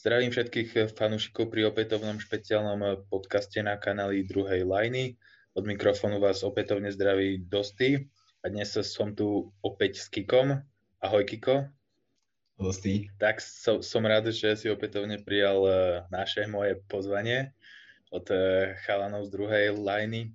[0.00, 5.20] Zdravím všetkých fanúšikov pri opätovnom špeciálnom podcaste na kanáli druhej lajny.
[5.52, 8.08] Od mikrofónu vás opätovne zdraví Dosty.
[8.40, 10.56] A dnes som tu opäť s Kikom.
[11.04, 11.68] Ahoj Kiko.
[12.56, 13.12] Dosty.
[13.20, 15.76] Tak so, som rád, že si opätovne prijal eh,
[16.08, 17.52] naše moje pozvanie
[18.08, 20.32] od eh, chalanov z druhej lajny.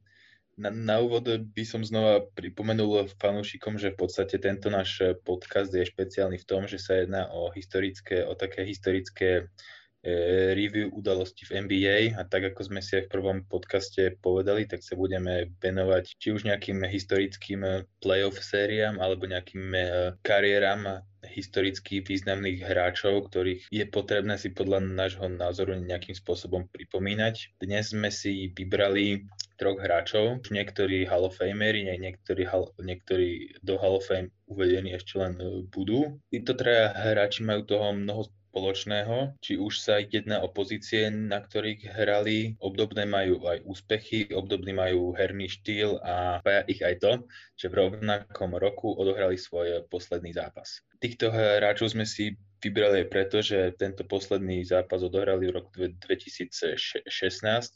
[0.56, 5.84] Na, na úvod by som znova pripomenul fanúšikom, že v podstate tento náš podcast je
[5.84, 9.52] špeciálny v tom, že sa jedná o historické, o také historické
[10.00, 14.64] e, review udalosti v NBA a tak ako sme si aj v prvom podcaste povedali,
[14.64, 19.80] tak sa budeme venovať či už nejakým historickým playoff sériám alebo nejakým e,
[20.24, 27.60] kariéram historicky významných hráčov, ktorých je potrebné si podľa nášho názoru nejakým spôsobom pripomínať.
[27.60, 32.48] Dnes sme si vybrali troch hráčov, niektorí Hall of Famery, niektorí,
[32.80, 36.20] niektorí do Hall of Fame uvedení ešte len e, budú.
[36.30, 41.92] Títo traja hráči majú toho mnoho spoločného, či už sa jedná o pozície, na ktorých
[41.92, 47.12] hrali, obdobné majú aj úspechy, obdobný majú herný štýl a spája ich aj to,
[47.60, 50.80] že v rovnakom roku odohrali svoj posledný zápas.
[51.04, 57.06] Týchto hráčov sme si vybrali aj preto, že tento posledný zápas odohrali v roku 2016,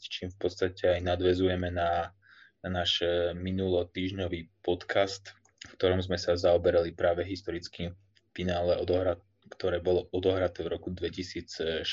[0.02, 2.10] čím v podstate aj nadvezujeme na,
[2.66, 3.06] na náš
[3.38, 5.30] minulo týždňový podcast,
[5.62, 7.94] v ktorom sme sa zaoberali práve historickým
[8.34, 9.22] finále odohrat,
[9.54, 11.86] ktoré bolo odohraté v roku 2016.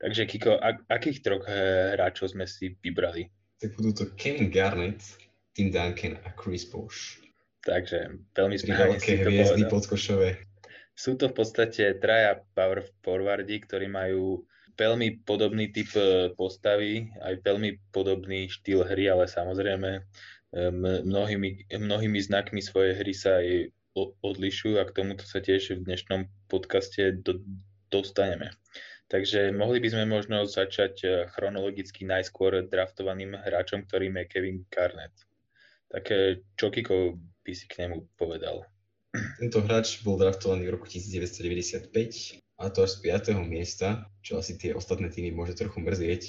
[0.00, 3.28] Takže Kiko, ak, akých troch eh, hráčov sme si vybrali?
[3.60, 5.04] Tak budú to Kevin Garnett,
[5.52, 7.20] Tim Duncan a Chris Bosh.
[7.64, 10.53] Takže veľmi správne si to hviezdy podkošové.
[10.94, 14.46] Sú to v podstate traja power forwardi, ktorí majú
[14.78, 20.70] veľmi podobný typ eh, postavy, aj veľmi podobný štýl hry, ale samozrejme eh,
[21.02, 23.70] mnohými, mnohými znakmi svojej hry sa aj
[24.22, 27.38] odlišujú a k tomuto sa tiež v dnešnom podcaste do,
[27.94, 28.50] dostaneme.
[29.06, 35.14] Takže mohli by sme možno začať eh, chronologicky najskôr draftovaným hráčom, ktorým je Kevin Garnett.
[35.94, 36.10] Tak
[36.58, 37.14] čo Kiko
[37.46, 38.66] by si k nemu povedal?
[39.14, 43.46] Tento hráč bol draftovaný v roku 1995 a to až z 5.
[43.46, 46.22] miesta, čo asi tie ostatné týmy môže trochu mrzieť,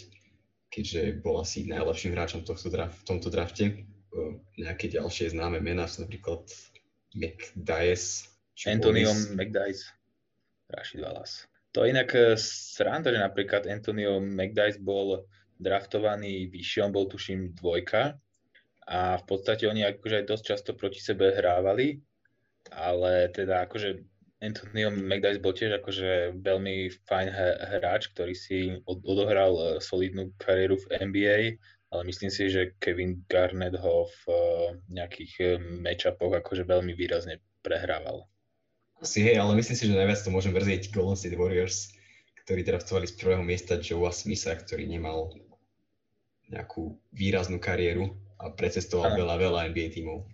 [0.70, 3.66] keďže bol asi najlepším hráčom tohto draft, v tomto drafte.
[4.14, 6.46] Eh, nejaké ďalšie známe mená sú napríklad
[7.18, 8.30] McDice.
[8.70, 9.90] Antonio McDice,
[10.70, 11.50] Rashid Wallace.
[11.74, 15.26] To je inak eh, sranda, že napríklad Antonio McDice bol
[15.58, 18.20] draftovaný vyššie, on bol tuším dvojka
[18.86, 21.98] a v podstate oni akože aj dosť často proti sebe hrávali,
[22.74, 24.02] ale teda akože
[24.44, 27.28] Antonio McDice bol tiež akože veľmi fajn
[27.80, 31.40] hráč, ktorý si odohral eh, solidnú kariéru v NBA
[31.96, 34.36] ale myslím si, že Kevin Garnett ho v uh,
[34.92, 35.50] nejakých uh,
[35.80, 38.28] matchupoch akože veľmi výrazne prehrával.
[39.00, 41.96] Asi hej, ale myslím si, že najviac to môžem mrzieť Golden State Warriors,
[42.44, 45.32] ktorí draftovali z prvého miesta Joea Smitha, ktorý nemal
[46.52, 48.12] nejakú výraznú kariéru
[48.44, 49.26] a precestoval ano.
[49.26, 50.28] veľa, veľa NBA tímov.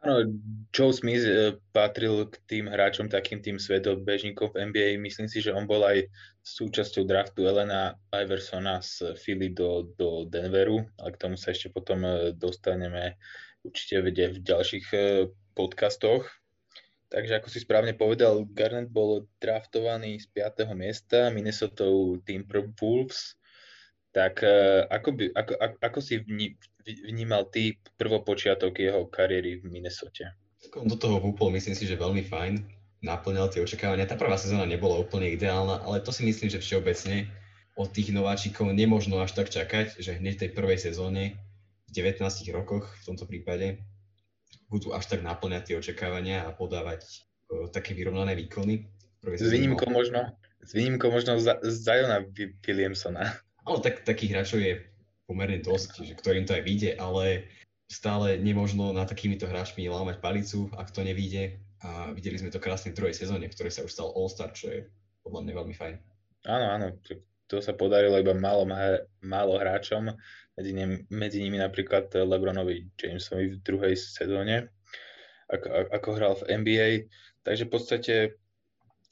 [0.00, 0.32] Áno,
[0.72, 4.88] Joe Smith e, patril k tým hráčom, takým tým svetobežníkom v NBA.
[4.96, 6.08] Myslím si, že on bol aj
[6.40, 12.00] súčasťou draftu Elena Iversona z Philly do, do Denveru, ale k tomu sa ešte potom
[12.00, 13.20] e, dostaneme
[13.60, 16.24] určite v ďalších e, podcastoch.
[17.12, 20.64] Takže ako si správne povedal, Garnett bol draftovaný z 5.
[20.80, 21.84] miesta Minnesota
[22.24, 23.36] Timberwolves
[24.10, 24.42] tak
[24.90, 26.18] ako, by, ako, ako, ako si
[26.86, 30.32] vnímal ty prvopočiatok jeho kariéry v Minnesote?
[30.76, 32.54] On do toho vúpol, myslím si, že veľmi fajn.
[33.00, 34.04] Naplňal tie očakávania.
[34.04, 37.32] Tá prvá sezóna nebola úplne ideálna, ale to si myslím, že všeobecne
[37.80, 41.40] od tých nováčikov nemožno až tak čakať, že hneď v tej prvej sezóne
[41.88, 42.20] v 19
[42.52, 43.80] rokoch v tomto prípade
[44.68, 47.02] budú až tak naplňať tie očakávania a podávať
[47.50, 48.86] uh, také vyrovnané výkony.
[49.24, 52.24] S výnimkou možno, s výnimkou možno Zajona
[52.64, 53.36] Williamsona.
[53.64, 54.89] Ale tak, takých hráčov je
[55.30, 57.46] pomerne dosť, že ktorým to aj vyjde, ale
[57.86, 61.62] stále nemožno na takýmito hráčmi lámať palicu, ak to nevíde.
[61.86, 64.66] A videli sme to krásne v druhej sezóne, v ktorej sa už stal All-Star, čo
[64.74, 64.90] je
[65.22, 65.94] podľa mňa veľmi fajn.
[66.50, 66.86] Áno, áno,
[67.46, 68.66] to sa podarilo iba málo,
[69.22, 70.12] málo hráčom,
[70.58, 74.68] medzi nimi, medzi nimi napríklad Lebronovi Jamesovi v druhej sezóne,
[75.48, 76.88] ako, ako hral v NBA.
[77.46, 78.14] Takže v podstate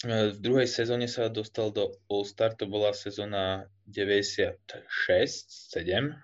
[0.07, 4.55] v druhej sezóne sa dostal do All-Star, to bola sezóna 96-7,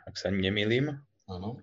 [0.06, 0.94] ak sa nemýlim.
[1.26, 1.58] Áno.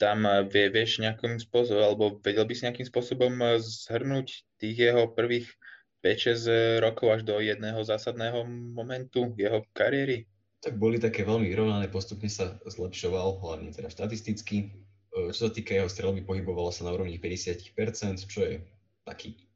[0.00, 4.76] Tam e, vie, vieš nejakým spôsobom, alebo vedel by si nejakým spôsobom e, zhrnúť tých
[4.80, 5.52] jeho prvých
[6.00, 10.24] 5-6 rokov až do jedného zásadného momentu jeho kariéry?
[10.64, 14.72] Tak boli také veľmi vyrovnané, postupne sa zlepšoval, hlavne teda štatisticky.
[15.12, 17.76] Čo sa týka jeho strelby, pohybovalo sa na úrovni 50%,
[18.24, 18.64] čo je
[19.04, 19.49] taký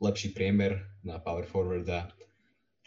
[0.00, 2.08] lepší priemer na power forwarda.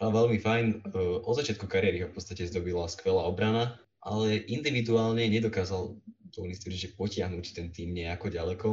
[0.02, 0.66] A veľmi fajn.
[0.66, 5.94] E, od začiatku kariéry ho v podstate zdobila skvelá obrana, ale individuálne nedokázal
[6.34, 8.68] dovolím si že potiahnuť ten tým nejako ďaleko,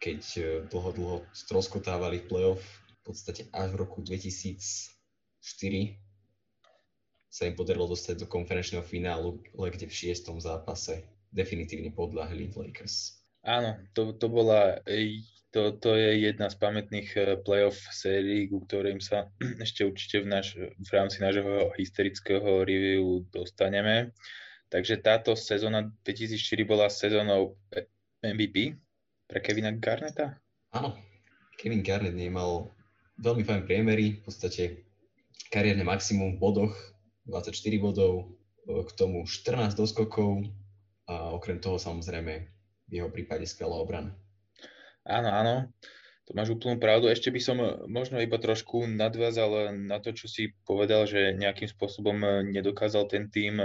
[0.00, 0.42] keď e,
[0.72, 2.64] dlho, dlho stroskotávali v playoff
[3.04, 4.96] v podstate až v roku 2004
[7.32, 11.02] sa im podarilo dostať do konferenčného finálu, ale kde v šiestom zápase
[11.32, 13.18] definitívne podľahli Lakers.
[13.42, 14.78] Áno, to, to bola
[15.52, 19.28] to, to je jedna z pamätných e, playoff sérií, ku ktorým sa
[19.64, 24.16] ešte určite v, naš, v rámci nášho historického review dostaneme.
[24.72, 27.60] Takže táto sezóna 2004 bola sezónou
[28.24, 28.80] MVP
[29.28, 30.40] pre Kevina Garneta?
[30.72, 30.96] Áno,
[31.60, 32.72] Kevin Garnett nemal
[33.20, 34.88] veľmi fajn priemery, v podstate
[35.52, 36.74] kariérne maximum v bodoch,
[37.28, 38.32] 24 bodov,
[38.64, 40.48] e, k tomu 14 doskokov
[41.12, 42.34] a okrem toho samozrejme
[42.88, 44.16] v jeho prípade skvelá obrana.
[45.02, 45.54] Áno, áno,
[46.26, 47.10] to máš úplnú pravdu.
[47.10, 47.58] Ešte by som
[47.90, 52.14] možno iba trošku nadviazal na to, čo si povedal, že nejakým spôsobom
[52.54, 53.58] nedokázal ten tým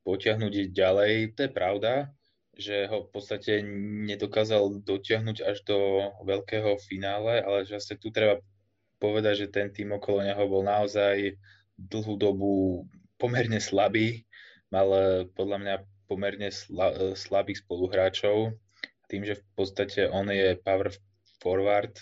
[0.00, 1.36] potiahnuť ďalej.
[1.36, 1.92] To je pravda,
[2.56, 3.60] že ho v podstate
[4.08, 8.40] nedokázal dotiahnuť až do veľkého finále, ale sa tu treba
[8.96, 11.36] povedať, že ten tým okolo neho bol naozaj
[11.76, 12.84] dlhú dobu
[13.20, 14.24] pomerne slabý,
[14.72, 14.88] mal
[15.36, 15.74] podľa mňa
[16.08, 16.48] pomerne
[17.12, 18.56] slabých spoluhráčov
[19.12, 20.88] tým, že v podstate on je power
[21.44, 21.92] forward,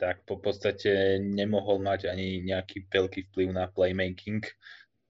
[0.00, 4.40] tak po podstate nemohol mať ani nejaký veľký vplyv na playmaking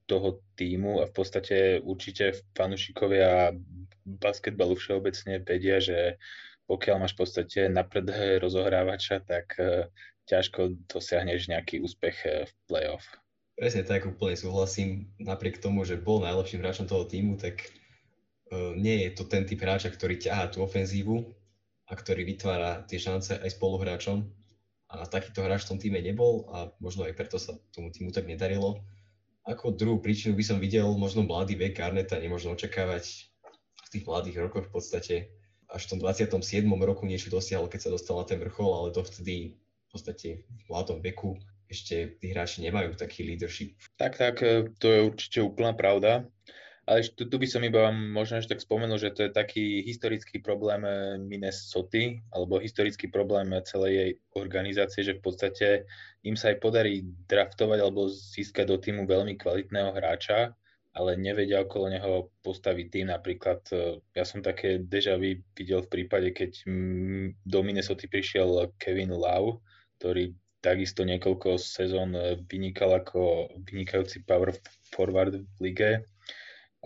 [0.07, 3.55] toho týmu a v podstate určite fanúšikovia
[4.07, 6.19] basketbalu všeobecne vedia, že
[6.67, 9.87] pokiaľ máš v podstate na predhe rozohrávača, tak uh,
[10.31, 13.07] ťažko dosiahneš nejaký úspech uh, v playoff.
[13.59, 15.11] Presne tak, úplne súhlasím.
[15.19, 17.67] Napriek tomu, že bol najlepším hráčom toho týmu, tak
[18.77, 21.27] nie je to ten typ hráča, ktorý ťahá tú ofenzívu,
[21.87, 24.27] a ktorý vytvára tie šance aj spoluhráčom.
[24.87, 28.27] A takýto hráč v tom týme nebol a možno aj preto sa tomu týmu tak
[28.27, 28.83] nedarilo.
[29.47, 33.31] Ako druhú príčinu by som videl možno mladý vek Garneta, nemôžno očakávať
[33.87, 35.17] v tých mladých rokoch v podstate
[35.71, 36.67] až v tom 27.
[36.83, 41.03] roku niečo dosiahol, keď sa dostal na ten vrchol, ale dovtedy v podstate v mladom
[41.03, 43.75] veku ešte tí hráči nemajú taký leadership.
[43.99, 46.31] Tak, tak, e, to je určite úplná pravda.
[46.87, 50.39] Ale tu, tu by som iba možno ešte tak spomenul, že to je taký historický
[50.39, 55.67] problém eh, Minnesota, alebo historický problém celej jej organizácie, že v podstate
[56.23, 60.55] im sa aj podarí draftovať alebo získať do týmu veľmi kvalitného hráča,
[60.95, 63.11] ale nevedia okolo neho postaviť tým.
[63.11, 66.71] Napríklad eh, ja som také deja vu videl v prípade, keď
[67.43, 69.59] do Minnesota prišiel Kevin Love,
[69.99, 74.55] ktorý takisto niekoľko sezón eh, vynikal ako vynikajúci power
[74.95, 76.07] forward v lige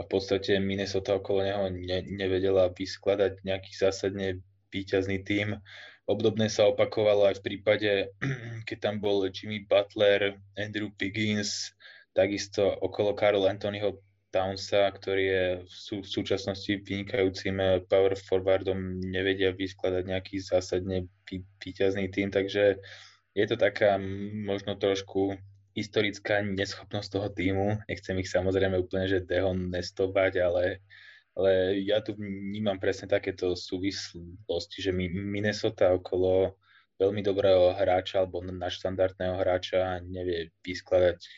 [0.01, 4.41] a v podstate Minnesota okolo neho ne, nevedela vyskladať nejaký zásadne
[4.73, 5.61] výťazný tím.
[6.09, 7.93] Obdobné sa opakovalo aj v prípade,
[8.69, 11.77] keď tam bol Jimmy Butler, Andrew Piggins,
[12.17, 14.01] takisto okolo Karl Anthonyho
[14.33, 21.11] Townsa, ktorý je v, sú, v súčasnosti vynikajúcim power forwardom, nevedia vyskladať nejaký zásadne
[21.61, 22.81] výťazný tým, takže
[23.37, 23.99] je to taká
[24.49, 25.37] možno trošku
[25.75, 27.79] historická neschopnosť toho týmu.
[27.87, 30.65] Nechcem ich samozrejme úplne že dehonestovať, ale,
[31.39, 36.59] ale ja tu vnímam presne takéto súvislosti, že Minnesota okolo
[37.01, 41.33] veľmi dobrého hráča alebo nadštandardného hráča nevie vyskladať e,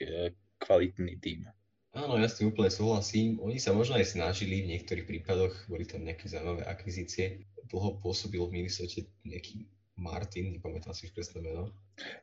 [0.59, 1.47] kvalitný tým.
[1.93, 3.37] Áno, ja s tým úplne súhlasím.
[3.45, 7.45] Oni sa možno aj snažili, v niektorých prípadoch boli tam nejaké zaujímavé akvizície.
[7.69, 11.73] Dlho pôsobil v Minnesota nejaký Martin, nepamätám si už presné meno.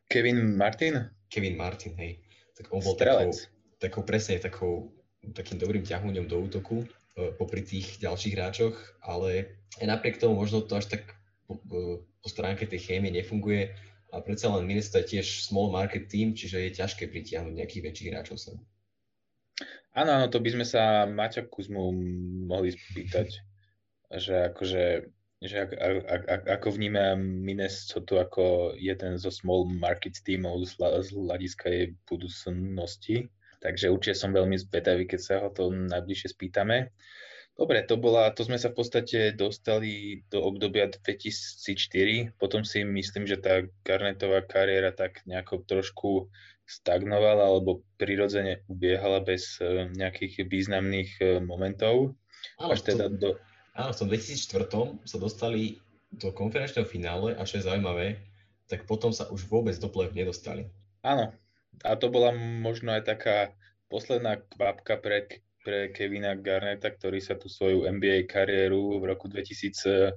[0.10, 1.10] Kevin Martin?
[1.30, 2.20] Kevin Martin, hej.
[2.58, 3.32] Tak on bol takou,
[3.80, 4.74] takou presne takou,
[5.32, 10.66] takým dobrým ťahúňom do útoku e, popri tých ďalších hráčoch, ale aj napriek tomu možno
[10.66, 11.16] to až tak
[11.48, 11.62] po,
[12.02, 13.72] po stránke tej chémie nefunguje
[14.10, 18.10] a predsa len Minnesota je tiež small market team, čiže je ťažké pritiahnuť nejakých väčších
[18.10, 18.58] hráčov sem.
[19.94, 21.94] Áno, áno, to by sme sa Maťa Kuzmu
[22.50, 23.42] mohli spýtať,
[24.18, 25.72] že akože že ak,
[26.03, 31.88] ak, ak, ako vníma Minnesota ako jeden zo small market tímov z, z hľadiska jej
[32.12, 33.31] budúcnosti.
[33.63, 36.91] Takže určite som veľmi zvedavý, keď sa ho to najbližšie spýtame.
[37.60, 42.39] Dobre, to, bola, to sme sa v podstate dostali do obdobia 2004.
[42.39, 46.31] Potom si myslím, že tá Garnetová kariéra tak nejako trošku
[46.63, 52.15] stagnovala alebo prirodzene ubiehala bez eh, nejakých významných eh, momentov.
[52.55, 53.36] Až teda do,
[53.78, 55.78] Áno, v tom 2004 sa dostali
[56.10, 58.18] do konferenčného finále a čo je zaujímavé,
[58.70, 60.66] tak potom sa už vôbec do play nedostali.
[61.06, 61.34] Áno,
[61.86, 63.38] a to bola možno aj taká
[63.90, 65.26] posledná kvapka pre,
[65.66, 70.14] pre Kevina Garneta, ktorý sa tú svoju NBA kariéru v roku 2007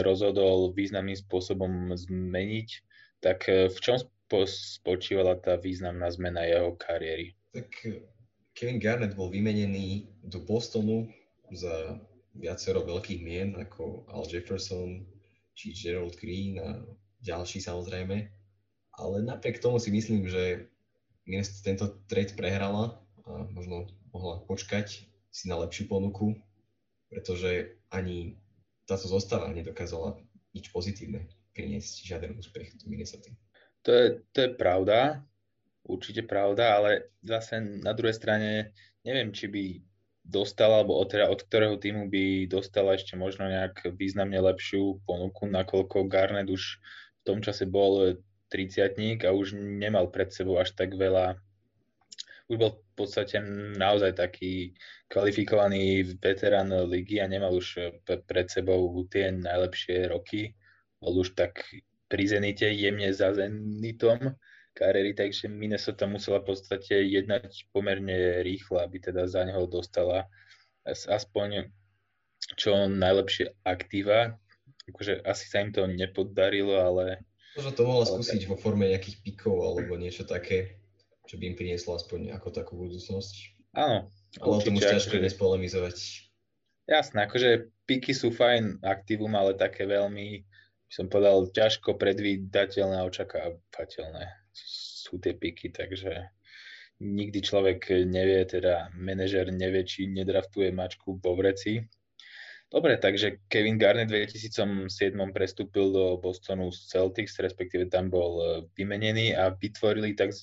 [0.00, 2.68] rozhodol významným spôsobom zmeniť.
[3.24, 3.96] Tak e, v čom
[4.44, 7.32] spočívala tá významná zmena jeho kariéry?
[7.54, 7.68] Tak
[8.52, 11.08] Kevin Garnett bol vymenený do Bostonu
[11.52, 12.00] za
[12.36, 15.04] viacero veľkých mien ako Al Jefferson
[15.56, 16.84] či Gerald Green a
[17.24, 18.16] ďalší samozrejme.
[18.96, 20.68] Ale napriek tomu si myslím, že
[21.28, 26.38] Minnesota tento trade prehrala a možno mohla počkať si na lepšiu ponuku,
[27.12, 28.40] pretože ani
[28.88, 30.16] táto zostava nedokázala
[30.56, 33.28] nič pozitívne priniesť, žiaden úspech do Minnesota.
[33.84, 35.20] To je, to je pravda,
[35.86, 36.90] určite pravda, ale
[37.22, 38.72] zase na druhej strane
[39.06, 39.64] neviem, či by
[40.26, 45.46] dostala, alebo od, teda od ktorého týmu by dostala ešte možno nejak významne lepšiu ponuku,
[45.46, 48.18] nakoľko Garnet už v tom čase bol
[48.50, 51.38] 30 a už nemal pred sebou až tak veľa
[52.46, 53.42] už bol v podstate
[53.74, 54.78] naozaj taký
[55.10, 60.54] kvalifikovaný veterán ligy a nemal už pred sebou tie najlepšie roky.
[61.02, 61.66] Bol už tak
[62.06, 64.38] pri Zenite jemne za Zenitom
[64.76, 70.28] kariéry, takže Minnesota musela v podstate jednať pomerne rýchlo, aby teda za neho dostala
[70.86, 71.72] aspoň
[72.54, 74.36] čo najlepšie aktíva.
[74.86, 77.24] Akože asi sa im to nepodarilo, ale...
[77.58, 80.78] Možno to mohla skúsiť vo forme nejakých pikov alebo niečo také,
[81.26, 83.34] čo by im prinieslo aspoň ako takú budúcnosť.
[83.74, 84.12] Áno.
[84.38, 85.96] Ale o tom už ťažko dnes polemizovať.
[86.86, 90.46] Jasné, akože piky sú fajn aktívum, ale také veľmi,
[90.86, 96.32] by som povedal, ťažko predvídateľné a očakávateľné sú tie piky, takže
[97.00, 101.84] nikdy človek nevie, teda manažer nevie, či nedraftuje mačku vo vreci.
[102.66, 104.90] Dobre, takže Kevin Garnett v 2007
[105.30, 108.44] prestúpil do Bostonu Celtics, respektíve tam bol e,
[108.74, 110.34] vymenený a vytvorili tak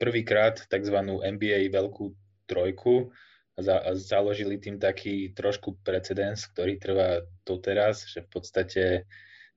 [0.00, 0.96] prvýkrát tzv.
[1.20, 2.16] NBA veľkú
[2.48, 3.12] trojku
[3.60, 8.84] a založili tým taký trošku precedens, ktorý trvá doteraz, že v podstate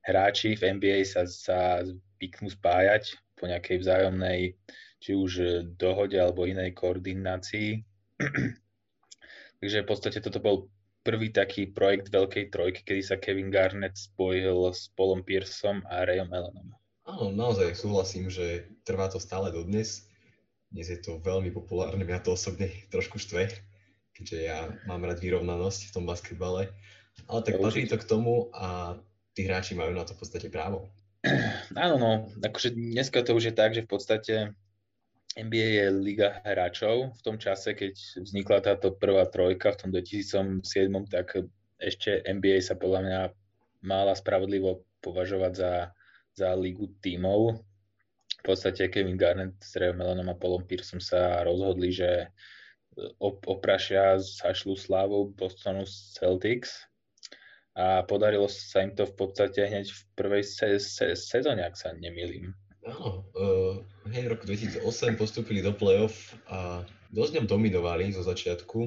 [0.04, 4.60] hráči v NBA sa, sa zvyknú spájať po nejakej vzájomnej
[5.00, 7.80] či už dohode alebo inej koordinácii.
[9.64, 10.68] Takže v podstate toto bol
[11.04, 16.32] prvý taký projekt Veľkej trojky, kedy sa Kevin Garnett spojil s Paulom Pierceom a Rayom
[16.32, 16.76] Allenom.
[17.08, 20.06] Áno, naozaj súhlasím, že trvá to stále dodnes.
[20.70, 23.50] Dnes je to veľmi populárne, mňa to osobne trošku štve,
[24.14, 26.70] keďže ja mám rád vyrovnanosť v tom basketbale.
[27.26, 29.00] Ale tak patrí to k tomu a
[29.34, 30.94] tí hráči majú na to v podstate právo.
[31.76, 34.36] Áno, no, akože dneska to už je tak, že v podstate
[35.36, 37.14] NBA je liga hráčov.
[37.20, 40.64] V tom čase, keď vznikla táto prvá trojka v tom 2007,
[41.12, 41.46] tak
[41.80, 43.22] ešte NBA sa podľa mňa
[43.86, 45.74] mala spravodlivo považovať za,
[46.36, 47.62] za ligu tímov.
[48.40, 52.32] V podstate Kevin Garnett s Ray Melonom a Paulom Pearsom sa rozhodli, že
[53.20, 56.89] oprašia zašľú slávu Bostonu Celtics
[57.80, 61.96] a podarilo sa im to v podstate hneď v prvej se- se- sezóne, ak sa
[61.96, 62.52] nemýlim.
[62.84, 63.80] Áno, uh,
[64.12, 66.84] hneď v roku 2008 postúpili do play-off a
[67.16, 68.80] dosť ňom dominovali zo začiatku.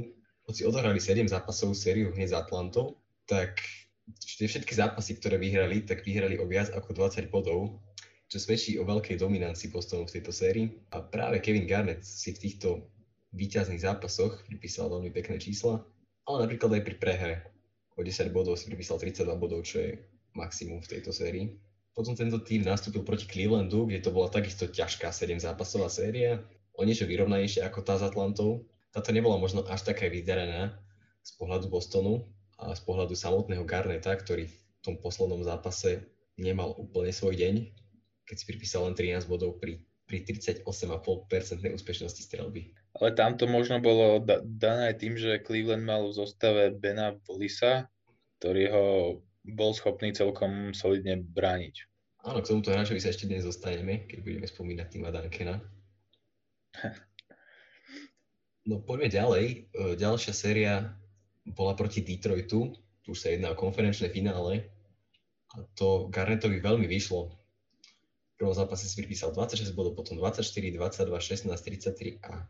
[0.45, 3.65] Hoci odohrali 7 zápasovú sériu hneď s Atlantou, tak
[4.21, 7.81] tie všetky zápasy, ktoré vyhrali, tak vyhrali o viac ako 20 bodov,
[8.29, 10.69] čo svedčí o veľkej dominancii postavov v tejto sérii.
[10.93, 12.93] A práve Kevin Garnett si v týchto
[13.33, 15.81] výťazných zápasoch pripísal veľmi pekné čísla,
[16.29, 17.33] ale napríklad aj pri prehre
[18.03, 20.03] o 10 bodov si pripísal 32 bodov, čo je
[20.35, 21.55] maximum v tejto sérii.
[21.95, 26.43] Potom tento tým nastúpil proti Clevelandu, kde to bola takisto ťažká 7 zápasová séria,
[26.75, 28.65] o niečo vyrovnanejšia ako tá s Atlantou.
[28.91, 30.73] Táto nebola možno až taká vydarená
[31.23, 36.03] z pohľadu Bostonu a z pohľadu samotného Garneta, ktorý v tom poslednom zápase
[36.41, 37.55] nemal úplne svoj deň,
[38.25, 40.65] keď si pripísal len 13 bodov pri, pri 38,5%
[41.77, 42.73] úspešnosti strelby.
[42.93, 47.89] Ale tam to možno bolo da- dané tým, že Cleveland mal v zostave Bena Polisa,
[48.39, 48.87] ktorý ho
[49.43, 51.89] bol schopný celkom solidne brániť.
[52.23, 55.59] Áno, k tomuto hráčovi sa ešte dnes zostaneme, keď budeme spomínať týma Duncana.
[58.63, 59.45] No poďme ďalej.
[59.75, 60.95] E, ďalšia séria
[61.43, 62.79] bola proti Detroitu.
[63.03, 64.71] Tu sa jedná o konferenčné finále.
[65.59, 67.35] A to Garnetovi veľmi vyšlo.
[67.35, 70.47] V prvom zápase si pripísal 26 bodov, potom 24,
[70.79, 72.47] 22, 16, 33 a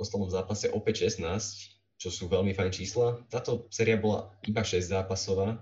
[0.00, 3.20] poslednom zápase opäť 16, čo sú veľmi fajn čísla.
[3.28, 5.60] Táto séria bola iba 6 zápasová,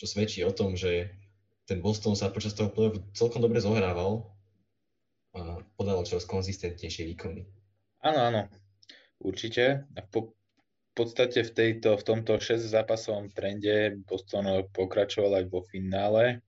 [0.00, 1.12] čo svedčí o tom, že
[1.68, 4.24] ten Boston sa počas toho play celkom dobre zohrával
[5.36, 7.44] a podal čoraz konzistentnejšie výkony.
[8.00, 8.42] Áno, áno,
[9.20, 9.84] určite.
[9.92, 10.32] A po,
[10.90, 16.40] v podstate v, tejto, v tomto 6 zápasovom trende Boston pokračoval aj vo finále,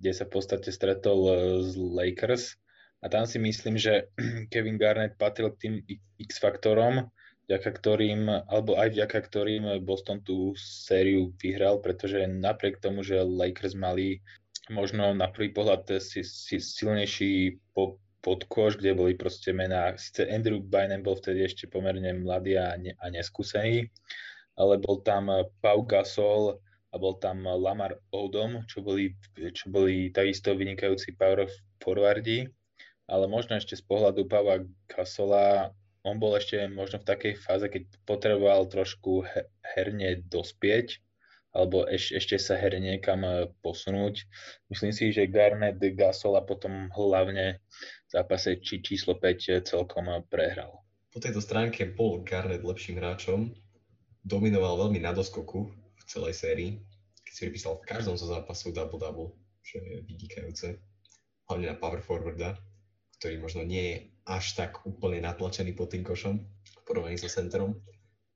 [0.00, 1.20] kde sa v podstate stretol
[1.60, 2.56] s Lakers
[3.04, 4.08] a tam si myslím, že
[4.52, 5.74] Kevin Garnett patril k tým
[6.16, 7.12] X-faktorom,
[7.44, 13.76] vďaka ktorým, alebo aj vďaka ktorým Boston tú sériu vyhral, pretože napriek tomu, že Lakers
[13.76, 14.24] mali
[14.72, 20.64] možno na prvý pohľad si, si silnejší po, podkoš, kde boli proste mená, síce Andrew
[20.64, 23.92] Bynum bol vtedy ešte pomerne mladý a, ne, a neskúsený,
[24.56, 25.28] ale bol tam
[25.60, 26.56] Pau Gasol
[26.88, 31.44] a bol tam Lamar Odom, čo boli, čo boli takisto vynikajúci power
[31.84, 32.48] forwardi,
[33.06, 35.72] ale možno ešte z pohľadu Pava Gasola
[36.04, 39.24] on bol ešte možno v takej fáze, keď potreboval trošku
[39.64, 41.00] herne dospieť,
[41.56, 44.28] alebo eš, ešte sa her niekam e, posunúť.
[44.68, 47.62] Myslím si, že Garnet Gasol a potom hlavne
[48.04, 50.82] v zápase či číslo 5 e, celkom e, prehral.
[51.14, 53.54] Po tejto stránke bol Garnet lepším hráčom,
[54.26, 56.70] dominoval veľmi na doskoku v celej sérii,
[57.22, 59.30] keď si vypísal v každom zo zápasov double-double,
[59.62, 60.76] čo je vynikajúce,
[61.46, 62.58] hlavne na power forwarda,
[63.24, 63.96] ktorý možno nie je
[64.28, 67.80] až tak úplne natlačený pod tým košom v porovnaní so centrom.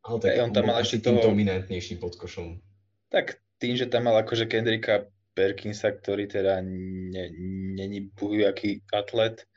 [0.00, 1.20] Ale tak on tam mal ešte toho...
[1.20, 2.64] dominantnejším pod košom
[3.08, 9.48] tak tým, že tam mal akože Kendricka Perkinsa, ktorý teda není buhujaký atlet,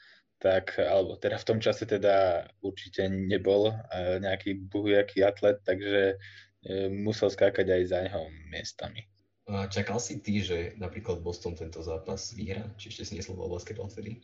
[0.41, 6.89] tak, alebo teda v tom čase teda určite nebol uh, nejaký buhujaký atlet, takže uh,
[6.89, 9.05] musel skákať aj za neho miestami.
[9.51, 12.71] A čakal si ty, že napríklad Boston tento zápas vyhra?
[12.77, 14.21] Či ešte si nesledoval basketball vtedy?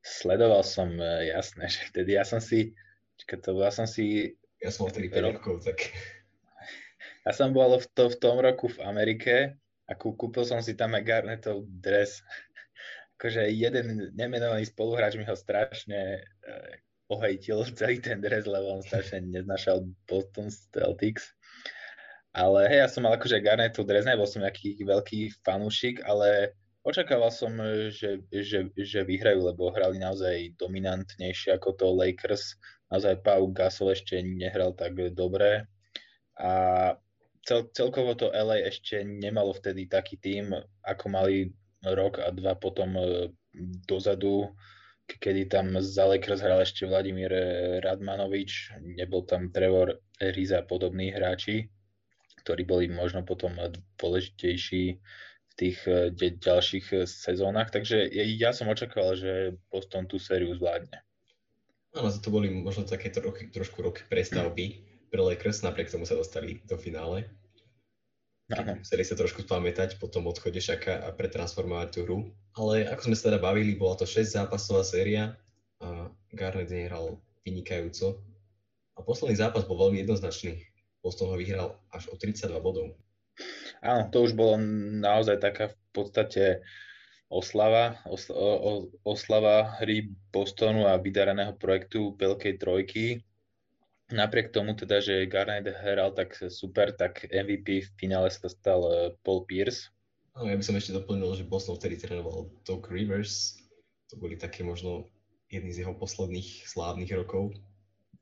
[0.00, 2.72] Sledoval som, uh, jasné, že vtedy ja som si,
[3.20, 4.36] to ja som si...
[4.60, 5.92] Ja som vtedy 5 rokov, tak...
[7.24, 10.96] Ja som bol v, to, v tom roku v Amerike a kúpil som si tam
[10.96, 12.20] aj Garnetov dres.
[13.20, 16.72] akože jeden nemenovaný spoluhráč mi ho strašne uh,
[17.12, 21.36] ohejtil celý ten dres, lebo on strašne neznašal Boston Celtics.
[22.32, 27.28] Ale hej, ja som mal akože Garnetov dres, nebol som nejaký veľký fanúšik, ale očakával
[27.28, 27.52] som,
[27.92, 32.56] že, že, že vyhrajú, lebo hrali naozaj dominantnejšie ako to Lakers.
[32.88, 35.68] Naozaj Pau Gasol ešte nehral tak dobre.
[36.40, 36.52] A
[37.44, 41.52] cel, celkovo to LA ešte nemalo vtedy taký tým, ako mali
[41.84, 43.32] rok a dva potom e,
[43.84, 44.52] dozadu,
[45.06, 47.32] kedy tam za Lakers hral ešte Vladimír
[47.82, 51.66] Radmanovič, nebol tam Trevor Riza a podobní hráči,
[52.44, 53.58] ktorí boli možno potom
[53.98, 55.00] dôležitejší
[55.60, 57.68] tých e, ďalších sezónach.
[57.68, 58.08] Takže
[58.40, 61.04] ja som očakával, že Boston tú sériu zvládne.
[61.92, 66.62] Áno, to boli možno také trochu, trošku roky prestavby pre Lakers, napriek tomu sa dostali
[66.64, 67.26] do finále.
[68.82, 72.18] Chceli sa trošku spamätať po tom odchode Šaka a pretransformovať tú hru.
[72.58, 75.38] Ale ako sme sa teda bavili, bola to 6 zápasová séria
[75.78, 78.18] a Garnett nehral vynikajúco.
[78.98, 80.66] A posledný zápas bol veľmi jednoznačný.
[80.98, 82.98] Boston ho vyhral až o 32 bodov.
[83.80, 84.60] Áno, to už bolo
[85.00, 86.44] naozaj taká v podstate
[87.32, 93.24] oslava, osla, o, oslava hry Bostonu a vydareného projektu Veľkej trojky
[94.12, 98.94] napriek tomu teda, že Garnett hral tak super, tak MVP v finále sa stal eh,
[99.22, 99.90] Paul Pierce.
[100.34, 103.58] No, ja by som ešte doplnil, že Boston vtedy trénoval Doug Rivers.
[104.14, 105.10] To boli také možno
[105.50, 107.54] jedný z jeho posledných slávnych rokov.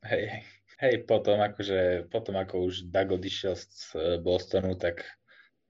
[0.05, 0.41] Hej,
[0.81, 3.67] hej, potom akože, potom ako už Doug odišiel z
[3.97, 5.05] eh, Bostonu, tak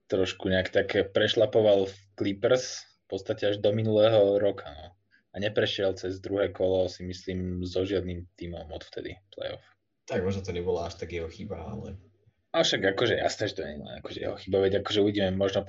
[0.10, 4.98] trošku nejak tak prešlapoval v Clippers, v podstate až do minulého roka, no.
[5.30, 9.62] A neprešiel cez druhé kolo, si myslím, so žiadnym týmom odvtedy playoff.
[10.10, 12.02] Tak možno to nebola až tak jeho chyba, ale...
[12.50, 15.62] A však akože jasné, že to nie je akože jeho chyba, veď akože uvidíme, možno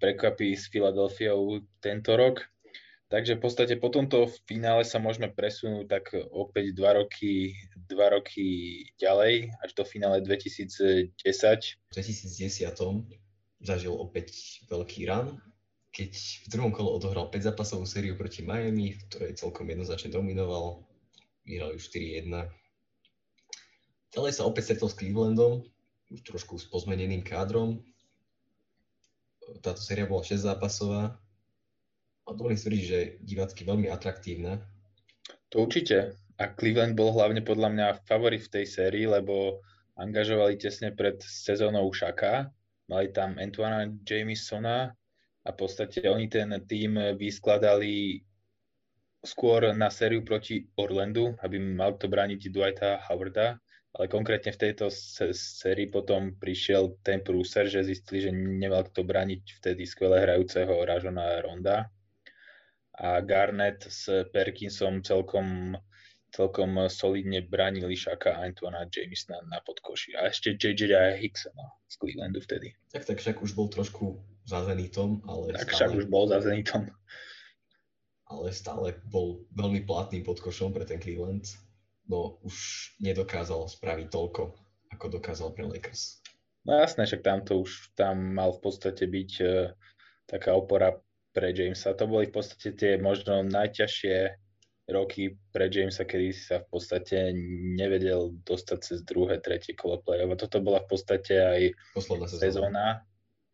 [0.00, 2.48] prekvapí s Filadelfiou tento rok.
[3.12, 8.80] Takže v podstate po tomto finále sa môžeme presunúť tak opäť dva roky, dva roky
[8.96, 11.12] ďalej, až do finále 2010.
[11.12, 12.72] V 2010
[13.62, 15.38] zažil opäť veľký run,
[15.94, 16.12] keď
[16.44, 20.84] v druhom kole odohral 5 zápasovú sériu proti Miami, v ktorej celkom jednoznačne dominoval.
[21.42, 22.52] Vyhrali už 4-1
[24.12, 25.64] Ďalej sa opäť stretol s Clevelandom,
[26.12, 27.80] už trošku s pozmeneným kádrom.
[29.64, 31.16] Táto séria bola 6 zápasová
[32.28, 34.60] a dovolím tvrdiť, že divácky veľmi atraktívna.
[35.48, 36.20] To určite.
[36.36, 39.64] A Cleveland bol hlavne podľa mňa favorit v tej sérii, lebo
[39.96, 42.52] angažovali tesne pred sezónou Šaka,
[42.92, 44.92] mali tam Antoana Jamesona
[45.42, 48.20] a v podstate oni ten tým vyskladali
[49.24, 53.56] skôr na sériu proti Orlandu, aby mal to brániť Dwighta Howarda
[53.92, 54.88] ale konkrétne v tejto
[55.36, 61.44] sérii potom prišiel ten prúser, že zistili, že nemal kto braniť vtedy skvelé hrajúceho Ražona
[61.44, 61.92] Ronda.
[62.96, 65.76] A Garnett s Perkinsom celkom,
[66.32, 70.16] celkom solidne bránili Šaka a Antoana Jamesona na podkoši.
[70.16, 72.72] A ešte JJ Hicksona z Clevelandu vtedy.
[72.90, 74.18] Tak, tak však už bol trošku
[74.48, 75.76] za Zenitom, ale Tak stále...
[75.76, 76.88] však už bol za Zenitom.
[78.32, 81.44] Ale stále bol veľmi platný pod košom pre ten Cleveland
[82.10, 82.54] no už
[82.98, 84.42] nedokázal spraviť toľko,
[84.92, 86.22] ako dokázal pre Lakers.
[86.62, 89.74] No jasné, však tam to už tam mal v podstate byť uh,
[90.30, 90.94] taká opora
[91.34, 91.96] pre Jamesa.
[91.98, 94.16] To boli v podstate tie možno najťažšie
[94.84, 97.30] roky pre Jamesa, kedy sa v podstate
[97.78, 100.34] nevedel dostať cez druhé, tretie kolo play-off.
[100.34, 101.60] A toto bola v podstate aj
[101.94, 102.86] Posledná sezóna.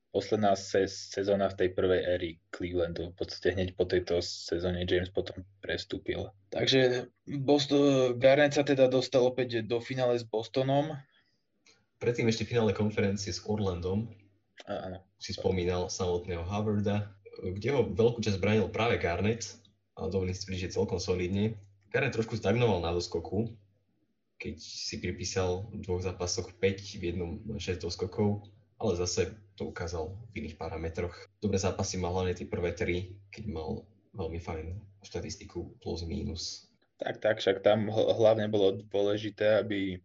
[0.08, 3.12] posledná se- sezóna v tej prvej éry Clevelandu.
[3.12, 6.32] V podstate hneď po tejto sezóne James potom prestúpil.
[6.48, 7.12] Takže
[7.44, 10.96] Boston, Garnett sa teda dostal opäť do finále s Bostonom.
[12.00, 14.08] Predtým ešte finále konferencie s Orlandom.
[14.64, 15.04] Áno.
[15.20, 17.12] Si spomínal samotného Howarda,
[17.44, 19.67] kde ho veľkú časť bránil práve Garnett, ale
[20.06, 21.58] dovolím si tvrdiť, že celkom solidne.
[21.90, 23.50] Garnett trošku stagnoval na doskoku,
[24.38, 28.46] keď si pripísal v dvoch zápasoch 5, v jednom 6 doskokov
[28.78, 31.14] ale zase to ukázal v iných parametroch.
[31.42, 33.82] Dobre zápasy mal hlavne tie prvé tri, keď mal
[34.14, 34.66] veľmi fajn
[35.02, 36.70] štatistiku plus minus.
[36.98, 39.98] Tak, tak, však tam hlavne bolo dôležité, aby,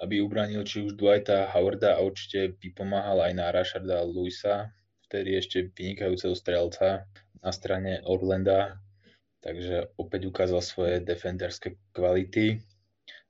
[0.00, 4.72] aby ubranil či už Dwighta Howarda a určite by pomáhal aj na Rasharda Luisa,
[5.08, 7.08] vtedy ešte vynikajúceho strelca
[7.40, 8.76] na strane Orlanda,
[9.48, 12.60] takže opäť ukázal svoje defenderské kvality.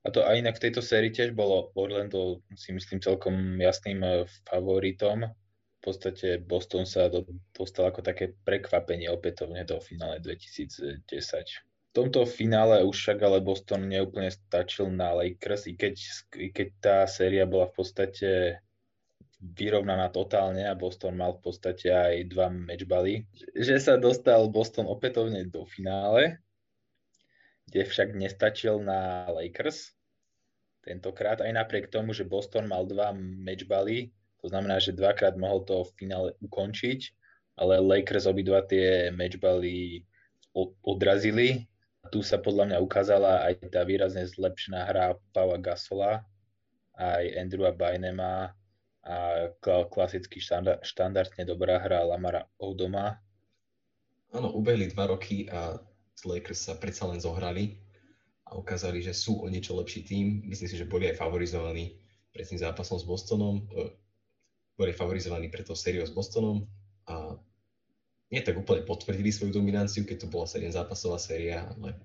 [0.03, 4.27] A to aj inak v tejto sérii tiež bolo Orlando, si myslím, celkom jasným eh,
[4.51, 5.31] favoritom.
[5.79, 7.23] V podstate Boston sa do,
[7.55, 11.07] dostal ako také prekvapenie opätovne do finále 2010.
[11.07, 15.95] V tomto finále už však ale Boston neúplne stačil na Lakers, i keď,
[16.35, 18.59] i keď tá séria bola v podstate
[19.39, 23.23] vyrovnaná totálne a Boston mal v podstate aj dva matchbally.
[23.55, 26.43] Že sa dostal Boston opätovne do finále,
[27.71, 29.95] kde však nestačil na Lakers
[30.83, 35.85] tentokrát, aj napriek tomu, že Boston mal dva matchbally, to znamená, že dvakrát mohol to
[35.85, 37.01] v finále ukončiť,
[37.59, 40.07] ale Lakers obidva tie matchbally
[40.83, 41.67] odrazili.
[42.09, 46.25] Tu sa podľa mňa ukázala aj tá výrazne zlepšená hra Paula Gasola,
[46.97, 48.58] aj Andrewa Bynema
[49.09, 49.49] a
[49.89, 53.17] klasicky štandard, štandardne dobrá hra Lamara Odoma.
[54.37, 55.81] Áno, ubehli dva roky a
[56.29, 57.81] Lakers sa predsa len zohrali
[58.45, 60.45] a ukázali, že sú o niečo lepší tým.
[60.45, 61.97] Myslím si, že boli aj favorizovaní
[62.37, 63.65] pred tým zápasom s Bostonom.
[63.73, 63.97] E,
[64.77, 66.69] boli favorizovaní pre to sériou s Bostonom
[67.09, 67.41] a
[68.29, 71.97] nie tak úplne potvrdili svoju dominanciu, keď to bola 7 zápasová séria, ale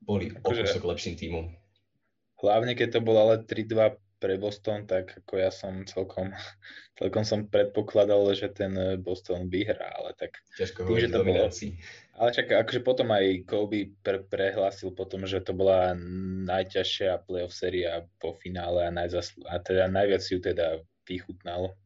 [0.00, 1.52] boli o kúsok lepším tímom.
[2.40, 6.34] Hlavne keď to bolo ale 3-2 pre Boston, tak ako ja som celkom,
[6.98, 10.42] celkom som predpokladal, že ten Boston vyhrá, ale tak...
[10.58, 11.42] Ťažko hovoriť že to bolo,
[12.18, 15.94] Ale čak, akože potom aj Kobe pre, prehlásil potom, že to bola
[16.44, 21.78] najťažšia playoff séria po finále a, najzasl- a teda najviac ju teda vychutnal,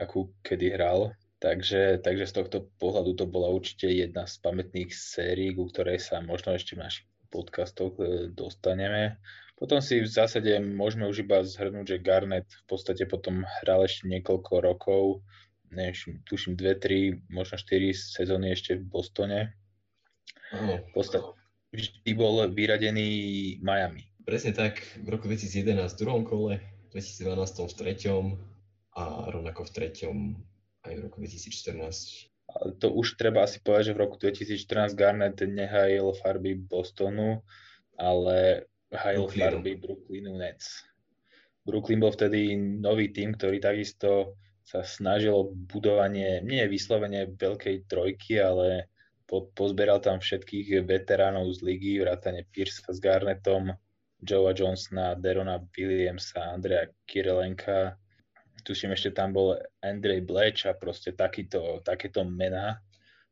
[0.00, 1.12] akú kedy hral.
[1.38, 6.18] Takže, takže z tohto pohľadu to bola určite jedna z pamätných sérií, ku ktorej sa
[6.18, 9.22] možno ešte v našich podcastoch e, dostaneme.
[9.58, 14.06] Potom si v zásade môžeme už iba zhrnúť, že Garnet v podstate potom hral ešte
[14.06, 15.26] niekoľko rokov,
[15.74, 19.40] než tuším dve, tri, možno štyri sezóny ešte v Bostone.
[20.54, 21.26] V podstate
[21.74, 23.10] vždy bol vyradený
[23.58, 24.06] Miami.
[24.22, 28.24] Presne tak, v roku 2011 v druhom kole, v 2012 v treťom
[28.94, 29.02] a
[29.34, 30.16] rovnako v treťom
[30.86, 32.30] aj v roku 2014.
[32.48, 37.44] Ale to už treba asi povedať, že v roku 2014 Garnet nehajil farby Bostonu,
[38.00, 40.84] ale hajil farby Brooklynu Nets.
[41.68, 48.40] Brooklyn bol vtedy nový tým, ktorý takisto sa snažil o budovanie nie vyslovene veľkej trojky,
[48.40, 48.92] ale
[49.28, 53.72] po, pozberal tam všetkých veteránov z ligy, vrátane Piersa s Garnetom,
[54.20, 57.96] Joea Johnsona, Derona Williamsa, Andrea Kirelenka.
[58.64, 62.80] Tuším, ešte tam bol Andrej Bleč a proste takýto, takéto mená.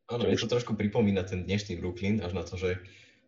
[0.07, 2.79] Áno, mne to trošku pripomína ten dnešný Brooklyn, až na to, že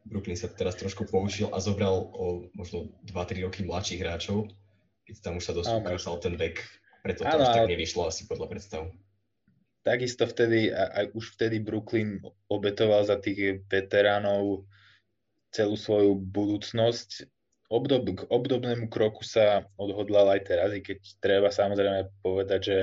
[0.08, 4.48] Brooklyn sa teraz trošku použil a zobral o možno 2-3 roky mladších hráčov,
[5.04, 6.56] keď tam už sa dosť ukázal ten vek,
[7.04, 8.82] preto to ano, až tak nevyšlo asi podľa predstav.
[9.84, 14.68] Takisto vtedy, aj už vtedy Brooklyn obetoval za tých veteránov
[15.48, 17.24] celú svoju budúcnosť.
[17.68, 22.78] Obdob, k obdobnému kroku sa odhodlal aj teraz, i keď treba samozrejme povedať, že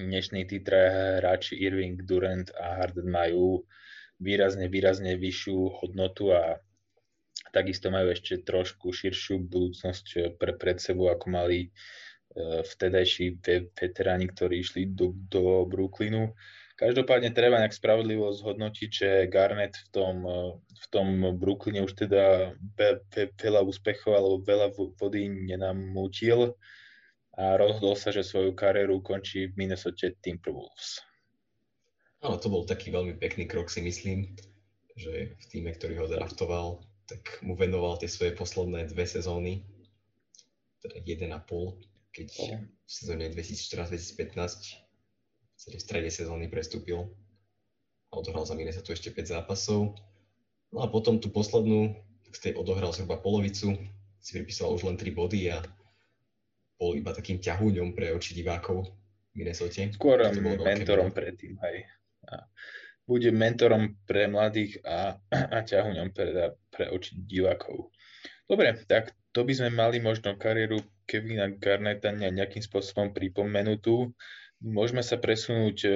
[0.00, 3.64] dnešní tí traja hráči Irving, Durant a Harden majú
[4.20, 6.60] výrazne, výrazne vyššiu hodnotu a
[7.50, 11.68] takisto majú ešte trošku širšiu budúcnosť pre, pred sebou, ako mali e,
[12.62, 13.40] vtedajší
[13.74, 16.36] veteráni, ktorí išli do, do Brooklynu.
[16.76, 21.08] Každopádne treba nejak spravodlivo zhodnotiť, že Garnett v tom, e, v tom
[21.40, 24.68] Brooklyne už teda ve, ve, veľa úspechov alebo veľa
[25.00, 26.54] vody nenamútil
[27.40, 31.09] a rozhodol sa, že svoju kariéru končí v Minnesota Timberwolves.
[32.20, 34.36] Áno, to bol taký veľmi pekný krok, si myslím,
[34.92, 39.64] že v týme, ktorý ho draftoval, tak mu venoval tie svoje posledné dve sezóny,
[40.84, 41.80] teda jeden a pol,
[42.12, 44.80] keď v sezóne 2014-2015
[45.60, 47.08] v strede sezóny prestúpil
[48.08, 49.92] a odohral za Minnesota ešte 5 zápasov.
[50.72, 53.76] No a potom tú poslednú, tak z tej odohral zhruba polovicu,
[54.20, 55.60] si pripisoval už len 3 body a
[56.80, 58.88] bol iba takým ťahúňom pre oči divákov
[59.32, 59.84] v Minnesota.
[59.92, 60.16] Skôr
[60.64, 61.84] mentorom predtým, hej.
[62.30, 62.46] A
[63.10, 67.90] bude mentorom pre mladých a, a ťahuňom pre, pre oči divákov.
[68.46, 74.14] Dobre, tak to by sme mali možno kariéru Kevina Garneta nejakým spôsobom pripomenutú.
[74.62, 75.90] Môžeme sa presunúť e,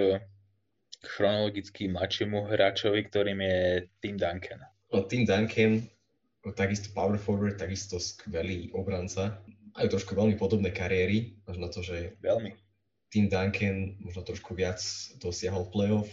[0.98, 3.58] k chronologicky mladšiemu hráčovi, ktorým je
[4.02, 4.62] Tim Duncan.
[5.10, 5.86] Tim Duncan,
[6.54, 9.38] takisto power forward, takisto skvelý obranca.
[9.74, 12.54] Majú trošku veľmi podobné kariéry, až na to, že veľmi.
[13.10, 14.78] Tim Duncan možno trošku viac
[15.18, 16.10] dosiahol playoff,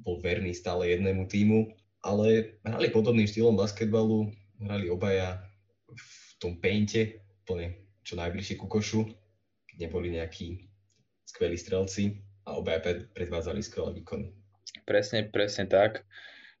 [0.00, 1.72] bol verný stále jednému týmu,
[2.04, 4.28] ale hrali podobným štýlom basketbalu,
[4.60, 5.40] hrali obaja
[5.88, 9.08] v tom painte, úplne čo najbližšie ku košu,
[9.80, 10.68] neboli nejakí
[11.24, 14.36] skvelí strelci a obaja predvádzali skvelé výkony.
[14.84, 16.04] Presne, presne tak.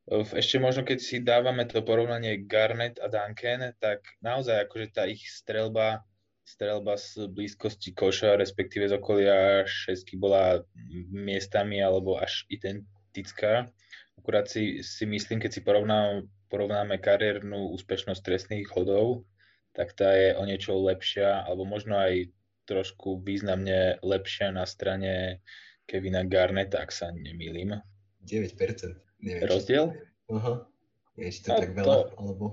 [0.08, 5.24] Ešte možno, keď si dávame to porovnanie Garnet a Duncan, tak naozaj akože tá ich
[5.28, 6.04] strelba,
[6.44, 10.60] strelba z blízkosti koša, respektíve z okolia šesky bola
[11.08, 13.70] miestami alebo až ident, kritická.
[14.18, 19.22] Akurát si, si myslím, keď si porovnáme, porovnáme kariérnu úspešnosť trestných hodov,
[19.70, 22.34] tak tá je o niečo lepšia, alebo možno aj
[22.66, 25.38] trošku významne lepšia na strane
[25.86, 27.78] Kevina Garneta, ak sa nemýlim.
[28.26, 28.98] 9%.
[29.22, 29.94] Neviem, Rozdiel?
[30.30, 30.66] Aha.
[31.14, 32.44] Je či to no, tak veľa, to, alebo...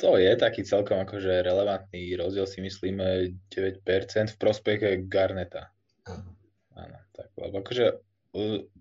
[0.00, 2.98] To je taký celkom akože relevantný rozdiel, si myslím,
[3.52, 3.84] 9%
[4.32, 5.70] v prospech Garneta.
[6.08, 6.34] Áno.
[6.74, 8.02] Áno, tak, lebo akože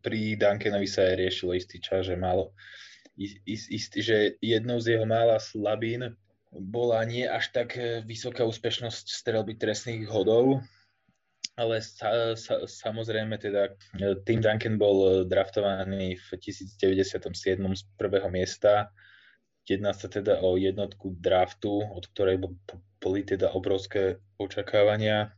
[0.01, 2.51] pri Duncanovi sa aj riešilo istý čas, že malo
[3.17, 6.17] ist, ist, že jednou z jeho mála slabín
[6.53, 10.61] bola nie až tak e, vysoká úspešnosť strelby trestných hodov,
[11.57, 17.57] ale sa, sa, samozrejme teda e, Tim Duncan bol e, draftovaný v 1097.
[17.57, 18.93] z prvého miesta.
[19.65, 22.37] Jedná sa teda o jednotku draftu, od ktorej
[23.01, 25.33] boli teda obrovské očakávania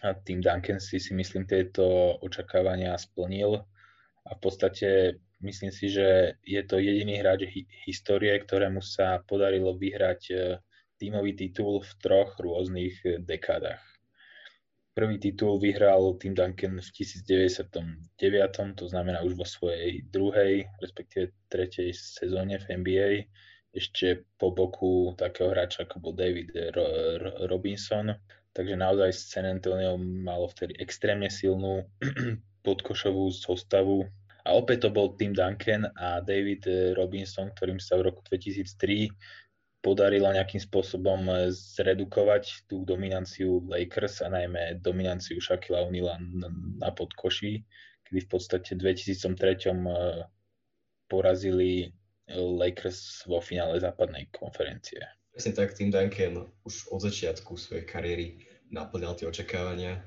[0.00, 3.60] a tým Duncan si si myslím tieto očakávania splnil
[4.24, 9.76] a v podstate myslím si, že je to jediný hráč hi- histórie, ktorému sa podarilo
[9.76, 10.34] vyhrať e,
[11.00, 13.80] tímový titul v troch rôznych e, dekádach.
[14.90, 21.94] Prvý titul vyhral Tim Duncan v 1099, to znamená už vo svojej druhej, respektíve tretej
[21.94, 23.10] sezóne v NBA,
[23.70, 26.50] ešte po boku takého hráča ako bol David
[27.46, 28.10] Robinson.
[28.50, 31.86] Takže naozaj San Antonio malo vtedy extrémne silnú
[32.66, 34.10] podkošovú zostavu.
[34.42, 39.12] A opäť to bol Tim Duncan a David Robinson, ktorým sa v roku 2003
[39.80, 46.20] podarilo nejakým spôsobom zredukovať tú dominanciu Lakers a najmä dominanciu Shaquilla O'Neala
[46.76, 47.64] na podkoši,
[48.04, 50.28] kedy v podstate v 2003 eh,
[51.08, 51.96] porazili
[52.30, 55.02] Lakers vo finále západnej konferencie.
[55.40, 60.04] Presne tak, Tim Duncan už od začiatku svojej kariéry naplňal tie očakávania.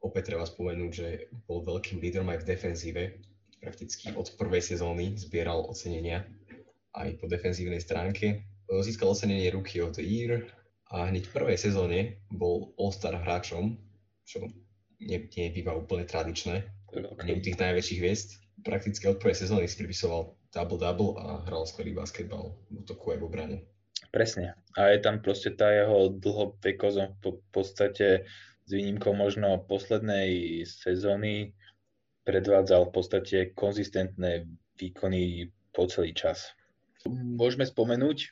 [0.00, 3.02] Opäť treba spomenúť, že bol veľkým lídrom aj v defenzíve.
[3.60, 6.24] Prakticky od prvej sezóny zbieral ocenenia
[6.96, 8.48] aj po defenzívnej stránke.
[8.80, 10.48] Získal ocenenie Rookie of the Year
[10.88, 13.76] a hneď v prvej sezóne bol All-Star hráčom,
[14.24, 14.40] čo
[15.04, 16.64] nie, nie býva úplne tradičné.
[17.28, 18.40] Nie u tých najväčších hviezd.
[18.64, 23.26] Prakticky od prvej sezóny si pripisoval double-double a hral skvelý basketbal v útoku aj v
[23.28, 23.58] obrane.
[24.12, 24.52] Presne.
[24.76, 28.28] A je tam proste tá jeho dlhovekozom v podstate
[28.68, 31.56] s výnimkou možno poslednej sezóny
[32.28, 34.46] predvádzal v podstate konzistentné
[34.76, 36.52] výkony po celý čas.
[37.08, 38.30] Môžeme spomenúť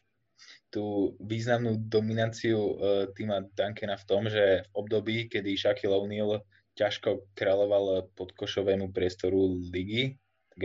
[0.70, 2.74] tú významnú dominanciu uh,
[3.16, 6.46] týma Duncana v tom, že v období, kedy Shaquille O'Neal
[6.78, 10.14] ťažko kráľoval podkošovému priestoru ligy,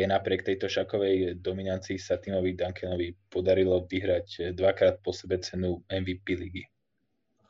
[0.04, 6.36] aj napriek tejto šakovej dominancii sa Timovi Duncanovi podarilo vyhrať dvakrát po sebe cenu MVP
[6.36, 6.64] ligy.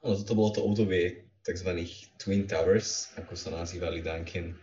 [0.05, 1.69] No, toto bolo to obdobie tzv.
[2.21, 4.55] Twin Towers, ako sa nazývali Duncan e,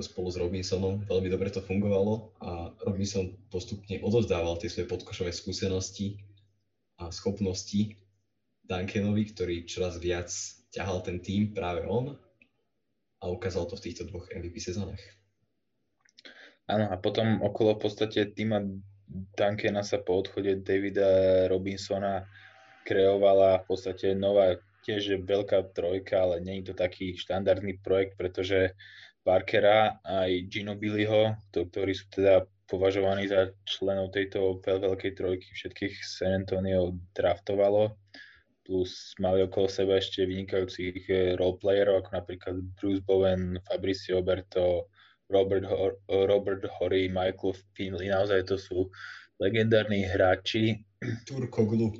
[0.00, 1.04] spolu s Robinsonom.
[1.08, 6.20] Veľmi dobre to fungovalo a Robinson postupne odozdával tie svoje podkošové skúsenosti
[7.00, 7.96] a schopnosti
[8.64, 10.32] Duncanovi, ktorý čoraz viac
[10.72, 12.16] ťahal ten tým práve on
[13.20, 15.00] a ukázal to v týchto dvoch MVP sezónach.
[16.64, 18.64] Áno, a potom okolo v podstate týma
[19.36, 22.24] Duncana sa po odchode Davida Robinsona
[22.88, 28.76] kreovala v podstate nová tiež veľká trojka, ale nie je to taký štandardný projekt, pretože
[29.24, 35.94] Parkera aj Gino Billyho, to, ktorí sú teda považovaní za členov tejto veľkej trojky, všetkých
[36.04, 37.96] San Antonio draftovalo,
[38.64, 41.08] plus mali okolo seba ešte vynikajúcich
[41.40, 44.92] roleplayerov, ako napríklad Bruce Bowen, Fabricio Oberto,
[45.28, 45.64] Robert,
[46.08, 48.92] Robert Horry, Michael Finley, naozaj to sú
[49.40, 50.84] legendárni hráči.
[51.24, 51.96] Turkoglu.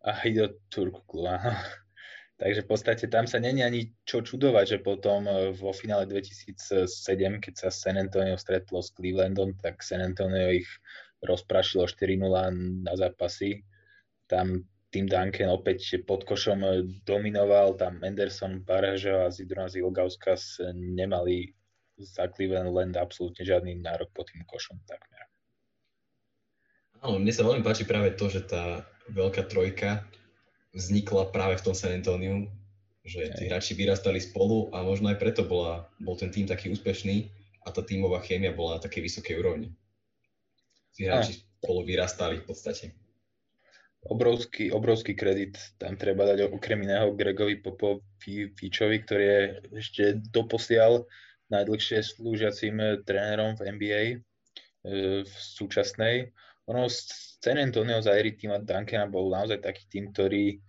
[0.00, 1.52] A Hido Turkoglu, áno.
[2.40, 6.88] Takže v podstate tam sa není ani čo čudovať, že potom e, vo finále 2007,
[7.36, 10.64] keď sa San Antonio stretlo s Clevelandom, tak San Antonio ich
[11.20, 13.60] rozprašilo 4-0 na zápasy.
[14.24, 16.64] Tam tým Duncan opäť pod košom
[17.04, 21.52] dominoval, tam Anderson, Baražo a Zidrona Zilgauskas nemali
[22.04, 25.28] za Cleveland absolútne žiadny nárok pod tým košom takmer.
[27.00, 30.04] Áno, mne sa veľmi páči práve to, že tá veľká trojka
[30.76, 32.46] vznikla práve v tom San Antonio,
[33.00, 37.32] že tí hráči vyrastali spolu a možno aj preto bola, bol ten tým taký úspešný
[37.64, 39.72] a tá tímová chémia bola na takej vysokej úrovni.
[40.92, 42.92] Tí hráči spolu vyrastali v podstate.
[44.00, 49.42] Obrovský, obrovský kredit tam treba dať okrem iného Gregovi Popovičovi, ktorý je
[49.76, 51.04] ešte doposiaľ
[51.50, 54.16] najdlhšie slúžiacim trénerom v NBA e,
[55.26, 56.30] v súčasnej
[56.70, 60.62] ono San Antonio za Ery týma Duncana bol naozaj taký tým, ktorý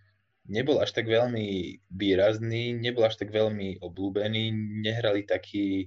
[0.50, 4.50] nebol až tak veľmi výrazný, nebol až tak veľmi obľúbený,
[4.82, 5.86] nehrali taký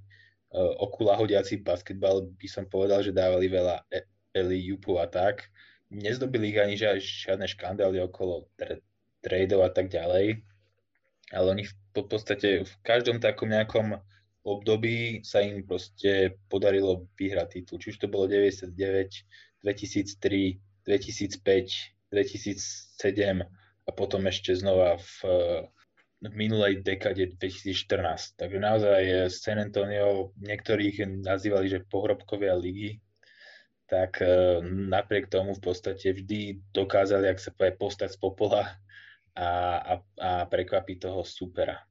[0.55, 5.51] uh, okulahodiaci basketbal, by som povedal, že dávali veľa e- Eli Jupu a tak.
[5.91, 8.83] Nezdobili ich ani žiadne škandály okolo tra-
[9.23, 10.43] tradeov a tak ďalej,
[11.35, 13.99] ale oni v podstate v každom takom nejakom
[14.45, 17.81] období sa im proste podarilo vyhrať titul.
[17.81, 18.77] Či už to bolo 99,
[19.65, 21.41] 2003, 2005,
[22.13, 23.43] 2007
[23.85, 25.17] a potom ešte znova v,
[26.21, 28.37] v minulej dekade 2014.
[28.37, 33.01] Takže naozaj San Antonio niektorých nazývali, že pohrobkovia ligy,
[33.89, 38.81] tak e, napriek tomu v podstate vždy dokázali, ak sa povie, postať z popola
[39.37, 41.85] a, a, a prekvapiť toho supera.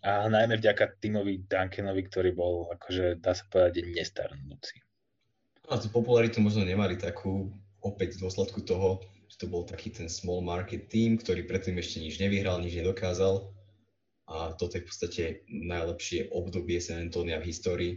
[0.00, 4.80] A najmä vďaka Timovi Duncanovi, ktorý bol, akože dá sa povedať, nestarnúci.
[5.68, 10.10] A tú popularitu možno nemali takú opäť v dôsledku toho, že to bol taký ten
[10.10, 13.54] small market team, ktorý predtým ešte nič nevyhral, nič nedokázal.
[14.30, 17.92] A toto je v podstate najlepšie obdobie San Antonia v histórii.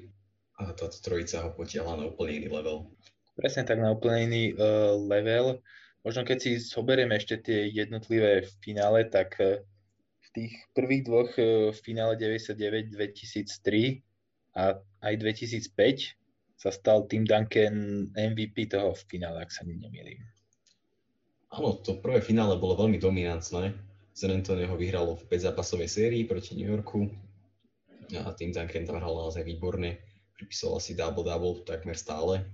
[0.62, 2.93] A táto trojica ho potiahla na úplne iný level.
[3.34, 5.58] Presne tak, na úplne iný uh, level.
[6.06, 9.72] Možno keď si zoberieme ešte tie jednotlivé finále, tak uh, v
[10.33, 14.01] tých prvých dvoch uh, finále 99-2003
[14.57, 16.17] a aj 2005
[16.57, 20.21] sa stal Tim Duncan MVP toho v finále, ak sa nemýlim.
[21.53, 23.77] Áno, to prvé finále bolo veľmi dominantné.
[24.13, 27.09] San Antonio ho vyhralo v 5-zápasovej sérii proti New Yorku
[28.13, 29.97] a Tim Duncan tam hral naozaj výborne.
[30.37, 32.45] Pripisoval si double-double takmer stále.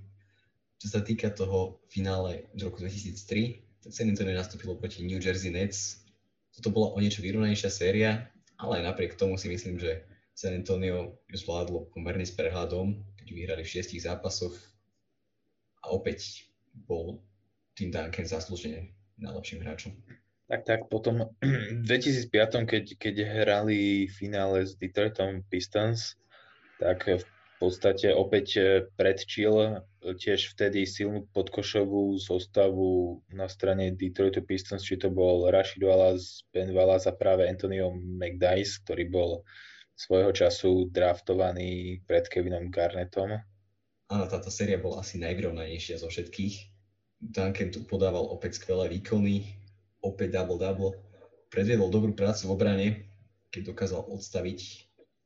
[0.79, 5.51] Čo sa týka toho finále z roku 2003, tak San Antonio nastúpilo proti New Jersey
[5.51, 5.98] Nets.
[6.59, 8.27] Toto bola o niečo vyrovnanejšia séria,
[8.59, 10.03] ale aj napriek tomu si myslím, že
[10.35, 12.99] San Antonio ju zvládlo pomerne s prehľadom
[13.33, 14.53] vyhrali v šiestich zápasoch
[15.85, 17.21] a opäť bol
[17.77, 18.91] Tim Duncan zaslúžene
[19.21, 19.93] najlepším hráčom.
[20.49, 21.29] Tak, tak, potom
[21.79, 26.17] v 2005, keď, keď hrali finále s Detroitom Pistons,
[26.81, 27.05] tak
[27.59, 28.55] podstate opäť
[28.95, 36.47] predčil tiež vtedy silnú podkošovú zostavu na strane Detroitu Pistons, či to bol Rashid Wallace,
[36.55, 39.31] Ben Wallace a práve Antonio McDice, ktorý bol
[39.99, 43.43] svojho času draftovaný pred Kevinom Garnettom.
[44.07, 46.55] Áno, táto séria bola asi najvyrovnanejšia zo všetkých.
[47.19, 49.43] Duncan tu podával opäť skvelé výkony,
[49.99, 50.95] opäť double-double.
[51.51, 52.87] Predviedol dobrú prácu v obrane,
[53.51, 54.59] keď dokázal odstaviť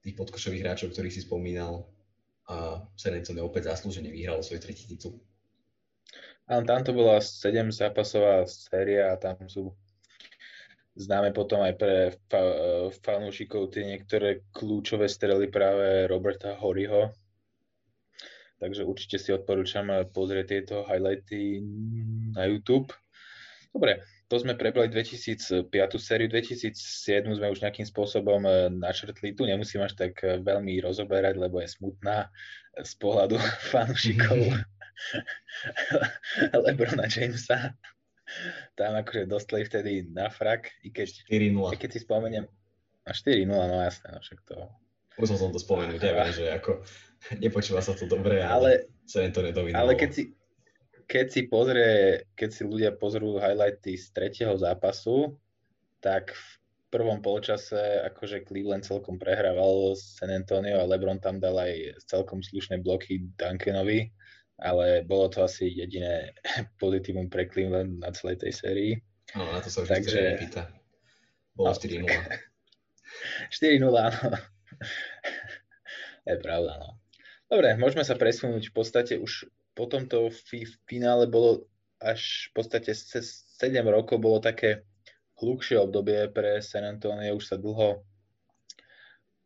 [0.02, 1.86] tých podkošových hráčov, ktorých si spomínal
[2.50, 5.20] a Antonio opäť zaslúžene vyhralo svoj tretí titul.
[6.48, 9.72] Áno, tam to bola 7 zápasová séria a tam sú
[10.94, 17.10] Známe potom aj pre fa- fanúšikov tie niektoré kľúčové strely práve Roberta Horyho.
[18.62, 21.66] Takže určite si odporúčam pozrieť tieto highlighty
[22.38, 22.94] na YouTube.
[23.74, 25.70] Dobre, to sme prebrali 2005
[26.02, 26.74] sériu, 2007
[27.38, 29.38] sme už nejakým spôsobom e, načrtli.
[29.38, 32.34] Tu nemusím až tak e, veľmi rozoberať, lebo je smutná
[32.74, 33.38] z pohľadu
[33.72, 34.58] fanúšikov
[36.66, 37.78] Lebrona Jamesa
[38.74, 41.76] tam akože dostali vtedy na frak, i keď, 4-0.
[41.76, 42.46] I keď si spomeniem,
[43.06, 44.56] a 4-0, no jasné, no však to...
[45.22, 46.82] Musel som to spomenúť, ja viem, že ako
[47.38, 49.86] nepočúva sa to dobre, ale, ale sa to nedominovalo.
[49.86, 50.24] Ale keď si,
[51.08, 55.36] keď si pozrie, keď si ľudia pozrú highlighty z tretieho zápasu,
[56.04, 56.48] tak v
[56.94, 62.86] prvom polčase akože Cleveland celkom prehrával San Antonio a LeBron tam dal aj celkom slušné
[62.86, 64.14] bloky Duncanovi
[64.64, 66.32] ale bolo to asi jediné
[66.82, 68.94] pozitívum pre Cleveland na celej tej sérii.
[69.34, 70.22] Áno, na to sa už Takže...
[70.38, 70.64] nepýta.
[71.58, 72.08] Bolo 4-0.
[73.50, 74.30] 4-0, áno.
[76.30, 76.90] je pravda, no.
[77.52, 80.30] Dobre, môžeme sa presunúť v podstate už po tomto
[80.86, 81.66] finále bolo
[82.02, 83.24] až v podstate 7
[83.88, 84.84] rokov bolo také
[85.40, 88.06] hlukšie obdobie pre San Antonio, už sa dlho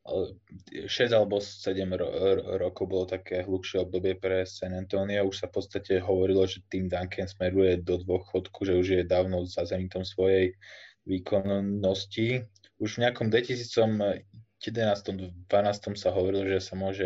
[0.08, 5.28] 6 alebo 7 ro- rokov bolo také hlukšie obdobie pre San Antonio.
[5.28, 9.44] Už sa v podstate hovorilo, že tým Duncan smeruje do dôchodku, že už je dávno
[9.44, 10.56] za zenitom svojej
[11.04, 12.48] výkonnosti.
[12.80, 14.24] Už v nejakom 2011
[14.58, 15.48] 12
[15.94, 17.06] sa hovorilo, že sa môže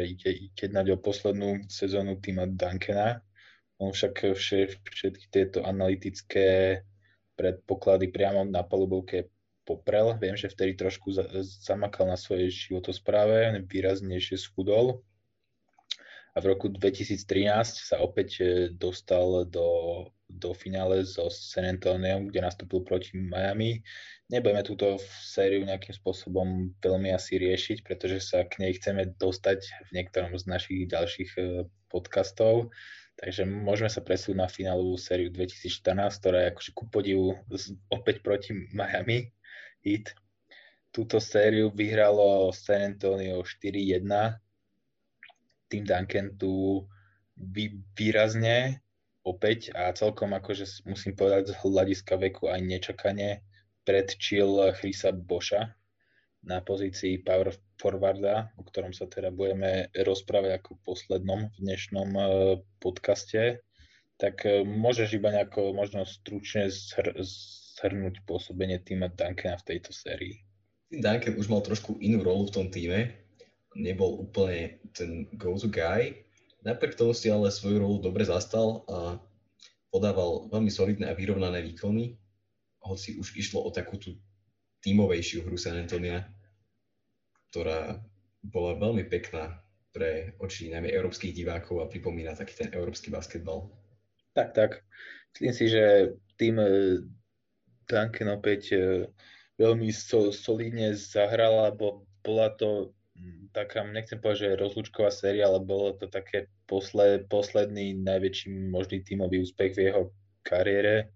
[0.55, 3.19] jednať o poslednú sezónu týma Duncana.
[3.81, 4.37] On však
[4.87, 6.79] všetky tieto analytické
[7.35, 9.27] predpoklady priamo na palubovke
[9.65, 10.15] poprel.
[10.21, 15.03] Viem, že vtedy trošku zamakal na svojej životospráve, výraznejšie schudol.
[16.31, 19.67] A v roku 2013 sa opäť e, dostal do,
[20.37, 23.83] do finále so San Antonio, kde nastúpil proti Miami.
[24.31, 29.89] Nebudeme túto sériu nejakým spôsobom veľmi asi riešiť, pretože sa k nej chceme dostať v
[29.91, 31.41] niektorom z našich ďalších e,
[31.91, 32.71] podcastov.
[33.19, 35.91] Takže môžeme sa presúť na finálovú sériu 2014,
[36.23, 37.35] ktorá je akože ku podivu
[37.91, 39.29] opäť proti Miami.
[39.83, 40.15] Heat.
[40.95, 44.07] Túto sériu vyhralo San Antonio 4-1.
[45.71, 46.83] Tým Duncan tu
[47.35, 48.83] vy, výrazne
[49.21, 53.45] opäť a celkom akože musím povedať z hľadiska veku aj nečakane
[53.85, 55.73] predčil Chrisa Boša
[56.41, 62.27] na pozícii power forwarda, o ktorom sa teda budeme rozprávať ako poslednom v dnešnom eh,
[62.81, 63.61] podcaste.
[64.17, 67.13] Tak eh, môžeš iba nejako možno stručne zhr-
[67.77, 70.41] zhrnúť pôsobenie týma Duncana v tejto sérii?
[70.91, 73.15] Duncan už mal trošku inú rolu v tom týme.
[73.77, 76.27] Nebol úplne ten go-to guy.
[76.61, 79.17] Napriek tomu si ale svoju rolu dobre zastal a
[79.89, 82.15] podával veľmi solidné a vyrovnané výkony,
[82.85, 84.13] hoci už išlo o takú tú
[84.81, 86.25] tímovejšiu hru San Antonia,
[87.49, 88.01] ktorá
[88.41, 93.69] bola veľmi pekná pre oči najmä európskych divákov a pripomína taký ten európsky basketbal.
[94.33, 94.71] Tak, tak.
[95.35, 96.57] Myslím si, že tým
[97.91, 98.79] Duncan opäť e,
[99.59, 102.95] veľmi so, solidne zahral, lebo bola to
[103.51, 109.43] taká, nechcem povedať, že rozlúčková séria, ale bolo to také posled, posledný najväčší možný tímový
[109.43, 110.01] úspech v jeho
[110.41, 111.11] kariére.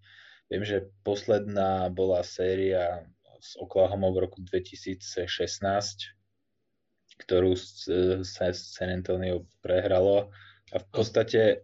[0.51, 3.07] Viem, že posledná bola séria
[3.41, 5.25] s Oklahoma v roku 2016,
[7.25, 7.55] ktorú
[8.21, 10.29] sa San Antonio prehralo
[10.73, 11.63] a v podstate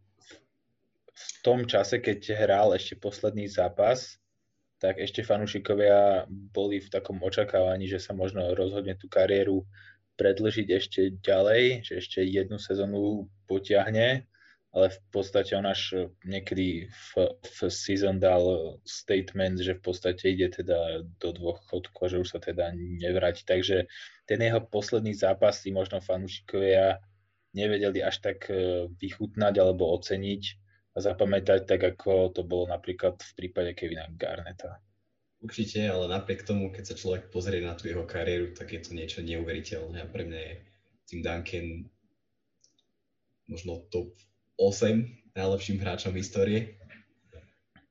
[1.12, 4.18] v tom čase, keď hral ešte posledný zápas,
[4.82, 9.62] tak ešte fanúšikovia boli v takom očakávaní, že sa možno rozhodne tú kariéru
[10.22, 14.30] predlžiť ešte ďalej, že ešte jednu sezónu potiahne,
[14.72, 17.10] ale v podstate on až niekedy v,
[17.42, 22.70] v season dal statement, že v podstate ide teda do dôchodku že už sa teda
[22.78, 23.42] nevráti.
[23.42, 23.90] Takže
[24.30, 27.02] ten jeho posledný zápas si možno fanúšikovia
[27.52, 30.62] nevedeli až tak e, vychutnať alebo oceniť,
[30.92, 34.84] a zapamätať, tak ako to bolo napríklad v prípade Kevina Garneta.
[35.42, 38.94] Určite, ale napriek tomu, keď sa človek pozrie na tú jeho kariéru, tak je to
[38.94, 40.54] niečo neuveriteľné a pre mňa je
[41.10, 41.68] Tim Duncan
[43.50, 44.14] možno top
[44.62, 46.60] 8 najlepším hráčom v histórie.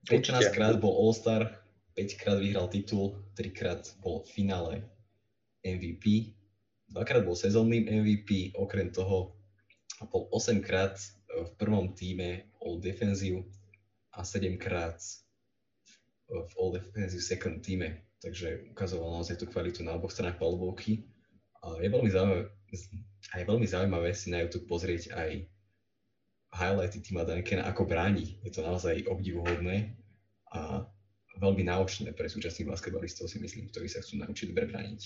[0.08, 1.60] 15 krát bol All-Star,
[1.98, 4.74] 5 krát vyhral titul, 3 krát bol v finále
[5.66, 6.32] MVP,
[6.88, 9.36] dvakrát bol sezónnym MVP, okrem toho
[10.08, 10.96] bol 8 krát
[11.28, 13.44] v prvom týme All Defensive
[14.16, 14.96] a 7 krát
[16.30, 21.04] v All Defensive second týme, takže ukazoval naozaj tú kvalitu na oboch stranách palubovky.
[21.60, 22.48] A je veľmi zaujímavé,
[23.30, 25.44] a je veľmi zaujímavé si na YouTube pozrieť aj
[26.54, 28.38] highlighty týma Duncana, ako bráni.
[28.42, 29.94] Je to naozaj obdivuhodné
[30.50, 30.86] a
[31.38, 35.00] veľmi náučné pre súčasných basketbalistov si myslím, ktorí sa chcú naučiť dobre brániť.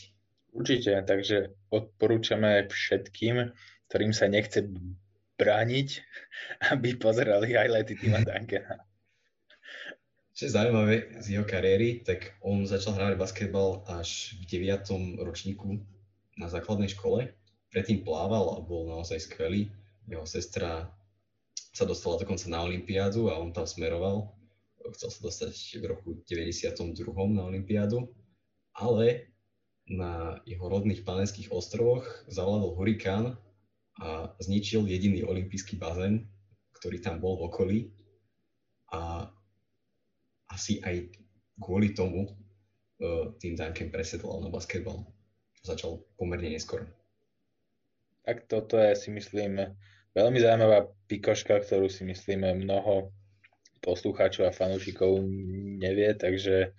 [0.55, 3.53] Určite, takže odporúčame všetkým,
[3.91, 4.65] ktorým sa nechce
[5.35, 5.89] brániť,
[6.75, 8.87] aby pozerali highlighty Tima Duncana.
[10.35, 15.23] Čo je zaujímavé z jeho kariéry, tak on začal hrávať basketbal až v 9.
[15.23, 15.79] ročníku
[16.35, 17.31] na základnej škole.
[17.71, 19.71] Predtým plával a bol naozaj skvelý.
[20.11, 20.91] Jeho sestra
[21.71, 24.35] sa dostala dokonca na Olympiádu a on tam smeroval.
[24.99, 26.99] Chcel sa dostať v roku 92.
[27.31, 28.11] na Olympiádu,
[28.75, 29.31] ale
[29.87, 33.39] na jeho rodných panenských ostrovoch zavládol hurikán
[34.03, 36.27] a zničil jediný olimpijský bazén,
[36.75, 37.79] ktorý tam bol v okolí.
[38.91, 39.31] A
[40.55, 41.11] asi aj
[41.59, 45.03] kvôli tomu uh, tým Duncan presedlal na basketbal.
[45.67, 46.87] Začal pomerne neskoro.
[48.23, 49.75] Tak toto je si myslím
[50.15, 53.11] veľmi zaujímavá pikoška, ktorú si myslím mnoho
[53.85, 55.21] poslucháčov a fanúšikov
[55.83, 56.73] nevie, takže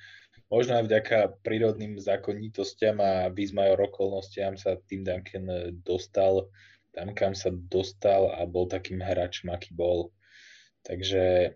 [0.49, 6.49] možno aj vďaka prírodným zákonitostiam a výzmajor okolnostiam sa tým Duncan dostal
[6.95, 10.15] tam, kam sa dostal a bol takým hráčom, aký bol.
[10.87, 11.53] Takže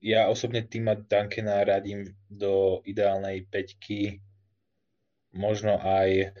[0.00, 4.22] ja osobne týma Duncana radím do ideálnej peťky,
[5.34, 6.34] možno aj,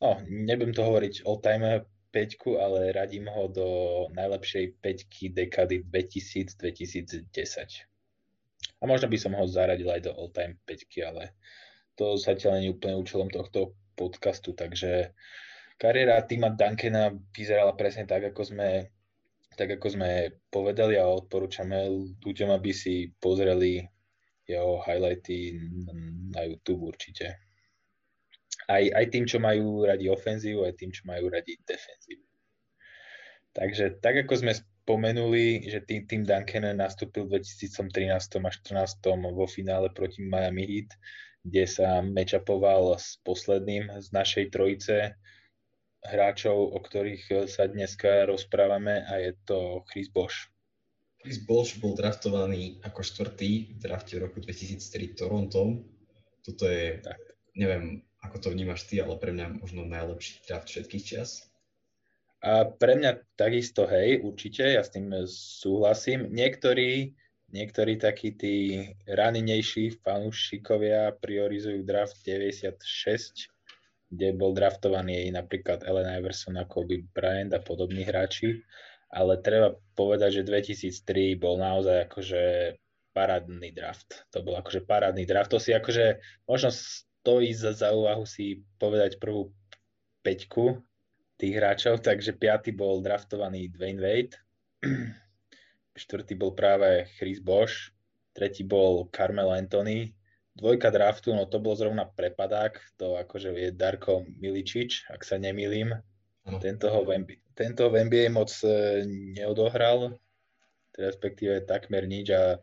[0.00, 3.68] no, nebudem to hovoriť all-time peťku, ale radím ho do
[4.12, 7.28] najlepšej peťky dekady 2000-2010.
[8.80, 11.36] A možno by som ho zaradil aj do all-time peťky, ale
[11.96, 15.16] to zatiaľ nie je úplne účelom tohto podcastu, takže
[15.80, 18.68] kariéra týma Duncana vyzerala presne tak, ako sme
[19.56, 20.10] tak ako sme
[20.52, 21.88] povedali a odporúčame
[22.20, 23.82] ľuďom, aby si pozreli
[24.46, 25.58] jeho highlighty
[26.30, 27.40] na YouTube určite.
[28.70, 32.22] Aj, aj tým, čo majú radi ofenzívu, aj tým, čo majú radi defenzívu.
[33.56, 39.46] Takže tak ako sme spomenuli, že tým, tým Duncan nastúpil v 2013 a 2014 vo
[39.48, 40.92] finále proti Miami Heat,
[41.42, 45.16] kde sa matchupoval s posledným z našej trojice,
[46.10, 50.50] hráčov, o ktorých eh, sa dneska rozprávame a je to Chris Bosch.
[51.20, 55.82] Chris Bosch bol draftovaný ako štvrtý v drafte v roku 2003 Torontom.
[56.46, 57.18] Toto je, tak.
[57.58, 61.50] neviem, ako to vnímaš ty, ale pre mňa možno najlepší draft všetkých čas.
[62.46, 66.30] A pre mňa takisto, hej, určite, ja s tým súhlasím.
[66.30, 67.16] Niektorí,
[67.50, 68.54] niektorí takí tí
[69.10, 73.50] raninejší fanúšikovia priorizujú draft 96
[74.10, 78.62] kde bol draftovaný napríklad Ellen Iverson Kobe Bryant a podobní hráči,
[79.10, 82.42] ale treba povedať, že 2003 bol naozaj akože
[83.16, 84.28] parádny draft.
[84.34, 85.50] To bol akože parádny draft.
[85.54, 89.50] To si akože možno stojí za, za úvahu si povedať prvú
[90.20, 90.84] peťku
[91.40, 94.36] tých hráčov, takže piatý bol draftovaný Dwayne Wade,
[96.02, 97.92] štvrtý bol práve Chris Bosch,
[98.36, 100.12] tretí bol Carmelo Anthony,
[100.56, 105.92] dvojka draftu, no to bol zrovna prepadák, to akože je Darko Miličič, ak sa nemýlim.
[106.46, 109.02] Tento ho, v NBA, tento v NBA moc e,
[109.34, 110.14] neodohral,
[110.94, 112.62] respektíve takmer nič a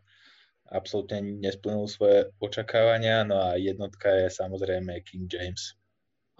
[0.72, 3.28] absolútne nesplnil svoje očakávania.
[3.28, 5.76] No a jednotka je samozrejme King James.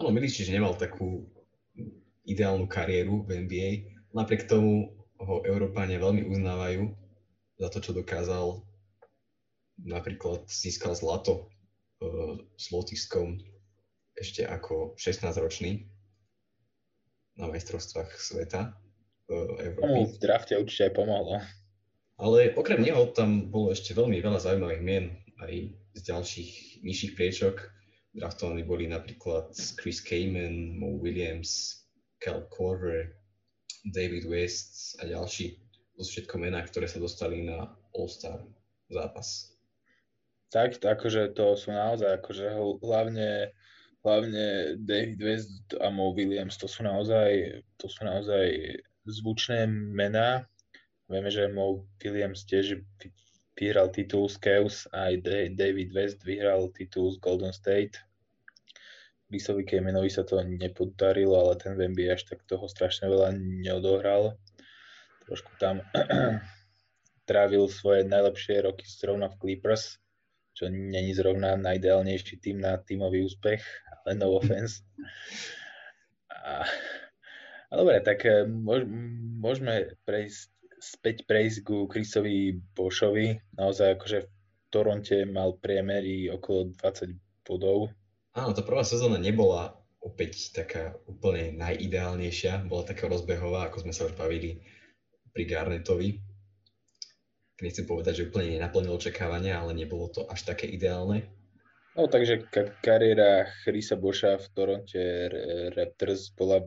[0.00, 1.28] Áno, Miličič nemal takú
[2.24, 3.70] ideálnu kariéru v NBA.
[4.16, 6.96] Napriek tomu ho Európane veľmi uznávajú
[7.60, 8.64] za to, čo dokázal
[9.80, 11.50] napríklad získal zlato
[12.00, 13.42] uh, s Lotiskom
[14.14, 15.90] ešte ako 16-ročný
[17.34, 20.14] na majstrovstvách sveta uh, Európy.
[20.14, 21.42] v drafte určite aj pomohlo.
[22.14, 25.10] Ale okrem neho tam bolo ešte veľmi veľa zaujímavých mien
[25.42, 26.52] aj z ďalších
[26.86, 27.74] nižších priečok.
[28.14, 31.82] Draftovaní boli napríklad Chris Kamen, Mo Williams,
[32.22, 33.18] Cal Corver,
[33.90, 35.58] David West a ďalší.
[35.98, 38.46] To sú všetko mená, ktoré sa dostali na All-Star
[38.86, 39.53] zápas
[40.54, 42.46] tak, akože to sú naozaj, akože
[42.78, 43.50] hlavne,
[44.06, 50.46] hlavne David West a Mo Williams, to sú naozaj, to sú naozaj zvučné mená.
[51.10, 52.86] Vieme, že Mo Williams tiež
[53.58, 55.26] vyhral titul z Cavs, aj
[55.58, 57.98] David West vyhral titul z Golden State.
[59.26, 64.38] Chrisovi Kemenovi sa to nepodarilo, ale ten v až tak toho strašne veľa neodohral.
[65.26, 65.82] Trošku tam
[67.28, 69.98] trávil svoje najlepšie roky zrovna v Clippers,
[70.54, 73.60] čo není zrovna najideálnejší tým na tímový úspech,
[74.06, 74.86] ale no offense.
[76.30, 76.62] A,
[77.68, 78.86] a dobre, tak eh, môž,
[79.42, 83.58] môžeme prejsť, späť prejsť ku Chrisovi Bošovi.
[83.58, 84.28] Naozaj akože v
[84.70, 87.90] Toronte mal priemery okolo 20 bodov.
[88.34, 92.68] Áno, tá prvá sezóna nebola opäť taká úplne najideálnejšia.
[92.68, 94.60] Bola taká rozbehová, ako sme sa už bavili
[95.32, 96.33] pri Garnetovi
[97.64, 101.24] nechcem povedať, že úplne nenaplnil očakávania, ale nebolo to až také ideálne.
[101.94, 105.02] No takže ka- kariéra Chrisa Boša v Toronte
[105.78, 106.60] Raptors bola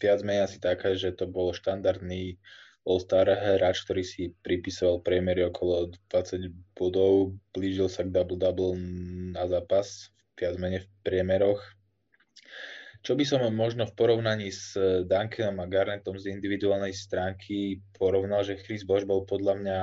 [0.00, 2.40] viac menej asi taká, že to bol štandardný
[2.88, 8.80] All-Star hráč, ktorý si pripisoval priemery okolo 20 bodov, blížil sa k double-double
[9.36, 11.60] na zápas, viac menej v priemeroch.
[13.04, 18.60] Čo by som možno v porovnaní s Duncanom a Garnettom z individuálnej stránky porovnal, že
[18.60, 19.78] Chris Bosch bol podľa mňa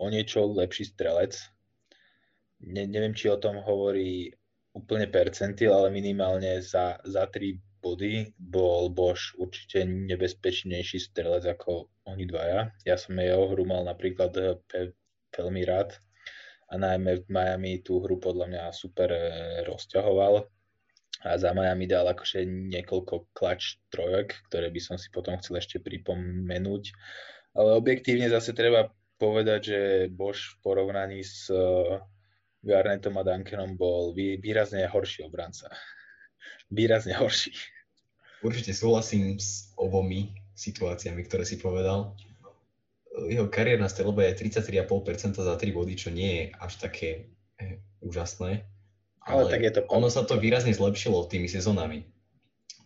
[0.00, 1.36] o niečo lepší strelec.
[2.64, 4.32] Ne, neviem, či o tom hovorí
[4.72, 12.24] úplne percentil, ale minimálne za, za 3 body bol Bosch určite nebezpečnejší strelec ako oni
[12.28, 12.72] dvaja.
[12.84, 14.32] Ja som jeho hru mal napríklad
[14.68, 14.92] pe,
[15.32, 15.96] veľmi rád
[16.70, 19.20] a najmä v Miami tú hru podľa mňa super e,
[19.66, 20.44] rozťahoval
[21.20, 25.76] a za Miami dal akože niekoľko klač trojok, ktoré by som si potom chcel ešte
[25.82, 26.84] pripomenúť.
[27.58, 28.88] Ale objektívne zase treba
[29.20, 32.00] povedať, že Bosch v porovnaní s eh,
[32.64, 35.68] Garnetom a Duncanom bol výrazne horší obranca.
[36.72, 37.52] Výrazne horší.
[38.40, 42.16] Určite súhlasím s obomi situáciami, ktoré si povedal.
[43.28, 47.28] jeho kariérna strelba je 33,5% za 3 body, čo nie je až také
[47.60, 48.64] eh, úžasné.
[49.20, 49.80] Ale, ale tak je to...
[49.92, 52.08] Ono sa to výrazne zlepšilo tými sezónami.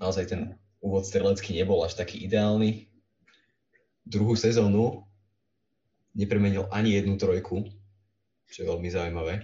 [0.02, 2.90] Naozaj ten úvod strelecký nebol až taký ideálny.
[4.02, 5.06] Druhú sezónu
[6.14, 7.66] nepremenil ani jednu trojku,
[8.48, 9.42] čo je veľmi zaujímavé.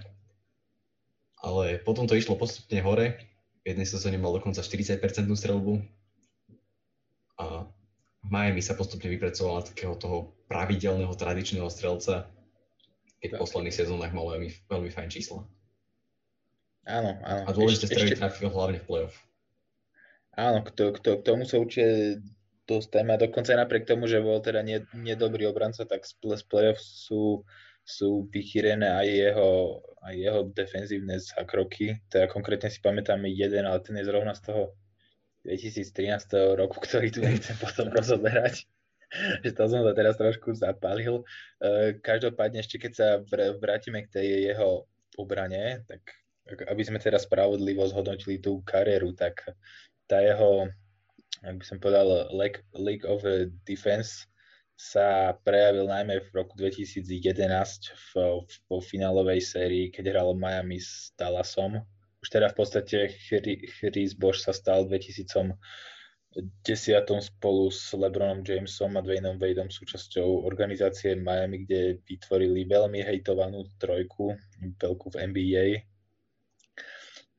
[1.43, 3.19] Ale potom to išlo postupne hore.
[3.61, 5.03] V jednej sezóne mal dokonca 40%
[5.35, 5.83] strelbu.
[7.37, 7.67] A
[8.21, 12.29] v Miami sa postupne vypracoval na takého toho pravidelného tradičného strelca,
[13.21, 15.41] keď v posledných sezónach mal veľmi, veľmi fajn čísla.
[16.85, 17.43] Áno, áno.
[17.45, 18.21] A dôležité strely ešte...
[18.21, 19.15] trafil hlavne v play-off.
[20.37, 22.21] Áno, k, to, k, to, k tomu sa určite
[22.79, 23.17] dostaneme.
[23.17, 24.63] A dokonca aj napriek tomu, že bol teda
[24.95, 26.15] nedobrý obranca, tak z,
[26.47, 27.43] play-off sú,
[27.83, 29.51] sú vychýrené aj jeho,
[30.05, 31.99] aj jeho defenzívne zákroky.
[32.07, 34.63] Teda konkrétne si pamätáme jeden, ale ten je zrovna z toho
[35.43, 38.63] 2013 roku, ktorý tu nechcem potom rozoberať.
[39.43, 41.23] že to som sa teraz trošku zapálil.
[41.59, 43.07] E, každopádne ešte keď sa
[43.59, 44.87] vrátime k tej jeho
[45.19, 46.01] obrane, tak
[46.67, 49.55] aby sme teda spravodlivo zhodnotili tú kariéru, tak
[50.07, 50.67] tá jeho,
[51.41, 52.29] ak by som povedal,
[52.75, 53.23] League, of
[53.65, 54.29] Defense
[54.77, 57.05] sa prejavil najmä v roku 2011
[57.93, 58.11] v,
[58.45, 61.81] v, finálovej sérii, keď hral Miami s Dallasom.
[62.21, 62.97] Už teda v podstate
[63.81, 65.57] Chris Bosch sa stal v 2010
[67.21, 74.37] spolu s LeBronom Jamesom a Dwayneom Wadeom súčasťou organizácie Miami, kde vytvorili veľmi hejtovanú trojku,
[74.77, 75.65] veľkú v NBA,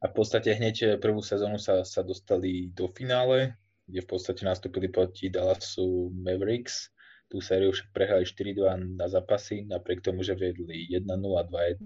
[0.02, 3.54] a v podstate hneď prvú sezónu sa, sa dostali do finále,
[3.92, 6.88] kde v podstate nastúpili proti Dallasu Mavericks.
[7.28, 11.84] Tú sériu však prehrali 4-2 na zápasy, napriek tomu, že vedli 1-0 2-1.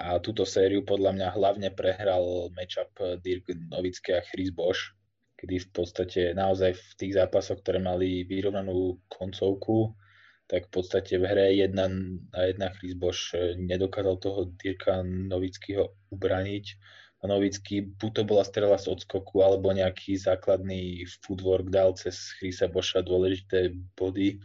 [0.00, 2.90] A túto sériu podľa mňa hlavne prehral matchup
[3.22, 4.98] Dirk Novický a Chris Bosch,
[5.38, 9.94] kedy v podstate naozaj v tých zápasoch, ktoré mali vyrovnanú koncovku,
[10.50, 11.86] tak v podstate v hre jedna
[12.34, 16.64] na jedna Chris Bosch nedokázal toho Dirka Novického ubraniť.
[17.20, 23.04] Novický buď to bola strela z odskoku, alebo nejaký základný footwork dal cez Chrisa Boša
[23.04, 24.40] dôležité body,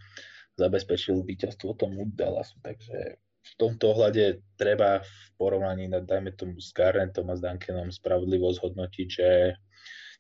[0.60, 2.60] zabezpečil víťazstvo tomu Dallasu.
[2.60, 8.52] Takže v tomto ohľade treba v porovnaní, dajme tomu s Garnetom a s Duncanom spravodlivo
[8.52, 9.56] zhodnotiť, že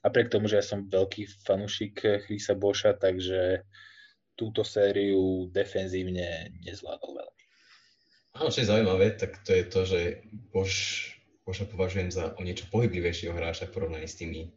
[0.05, 3.65] napriek tomu, že ja som veľký fanúšik Chrisa Boša, takže
[4.35, 7.43] túto sériu defenzívne nezvládol veľmi.
[8.35, 10.01] Áno, čo je zaujímavé, tak to je to, že
[10.51, 10.71] Bož,
[11.45, 14.49] Boža považujem za o niečo pohyblivejšieho hráča v porovnaní s tými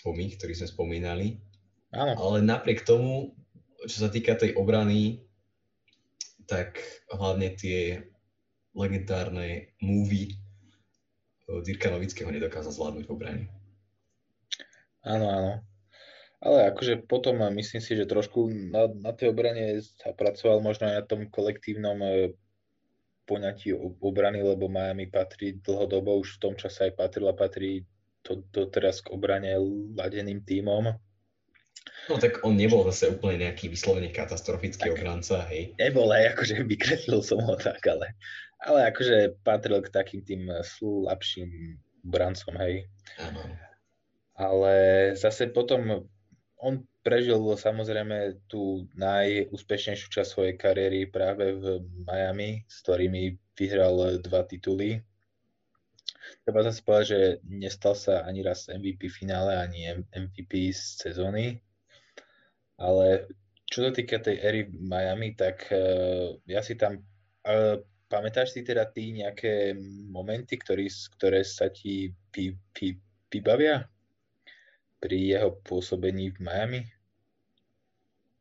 [0.00, 1.36] dvomi, ktorí sme spomínali.
[1.92, 2.16] Áno.
[2.16, 3.36] Ale napriek tomu,
[3.84, 5.20] čo sa týka tej obrany,
[6.48, 6.80] tak
[7.12, 8.08] hlavne tie
[8.72, 10.40] legendárne movie
[11.50, 13.44] Dirka Novického nedokázal zvládnuť v obrane.
[15.02, 15.52] Áno, áno.
[16.40, 20.94] Ale akože potom myslím si, že trošku na, na tej obrane sa pracoval možno aj
[20.96, 22.32] na tom kolektívnom e,
[23.30, 23.70] poňatí
[24.02, 27.86] obrany, lebo Miami patrí dlhodobo, už v tom čase aj patrila, patrí
[28.26, 29.54] to, to teraz k obrane
[29.94, 30.90] ladeným tímom.
[32.10, 35.78] No tak on nebol zase úplne nejaký vyslovene katastrofický tak, obranca, hej.
[35.78, 38.18] Nebol aj, akože vykreslil som ho tak, ale,
[38.58, 42.90] ale akože patril k takým tým slabším obrancom, hej.
[43.22, 43.42] Áno.
[44.34, 44.74] Ale
[45.14, 46.08] zase potom
[46.60, 51.64] on prežil samozrejme tú najúspešnejšiu časť svojej kariéry práve v
[52.04, 55.00] Miami, s ktorými vyhral dva tituly.
[56.44, 61.58] Treba zase povedať, že nestal sa ani raz MVP finále, ani MVP z sezóny.
[62.80, 63.28] Ale
[63.68, 67.00] čo sa týka tej éry Miami, tak uh, ja si tam...
[67.40, 67.80] Uh,
[68.10, 69.78] pamätáš si teda ty nejaké
[70.10, 72.98] momenty, ktorý, ktoré sa ti vy, vy,
[73.30, 73.86] vybavia?
[75.00, 76.82] Pri jeho pôsobení v Miami?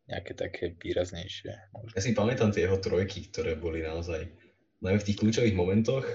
[0.09, 1.71] Nejaké také výraznejšie.
[1.73, 1.95] Možno.
[1.95, 4.27] Ja si pamätám tie jeho trojky, ktoré boli naozaj
[4.83, 6.05] najmä v tých kľúčových momentoch,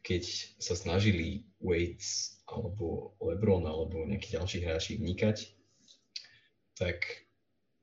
[0.00, 0.22] keď
[0.60, 2.00] sa snažili Wade
[2.48, 5.36] alebo LeBron alebo nejakí ďalší hráči vnikať,
[6.74, 7.28] tak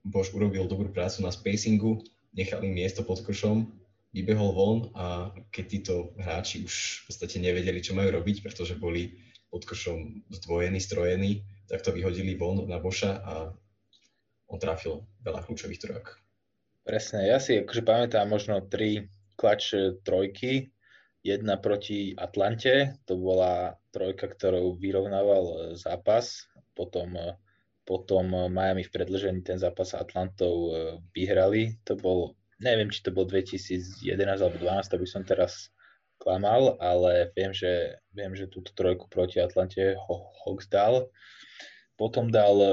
[0.02, 2.02] Bož urobil dobrú prácu na spacingu,
[2.34, 3.70] nechali miesto pod košom,
[4.16, 9.20] vybehol von a keď títo hráči už v podstate nevedeli, čo majú robiť, pretože boli
[9.54, 13.34] pod košom zdvojení, strojení, tak to vyhodili von na Boša a
[14.48, 16.08] on trafil veľa kľúčových trojok.
[16.88, 19.76] Presne, ja si akože pamätám možno tri klač
[20.08, 20.72] trojky,
[21.20, 27.20] jedna proti Atlante, to bola trojka, ktorou vyrovnával zápas, potom,
[27.84, 30.72] potom Miami v predlžení ten zápas Atlantou e,
[31.12, 34.08] vyhrali, to bol, neviem, či to bol 2011
[34.40, 35.54] alebo 2012, to by som teraz
[36.18, 40.00] klamal, ale viem, že, viem, že túto trojku proti Atlante
[40.44, 41.12] Hawks dal.
[41.98, 42.72] Potom dal e,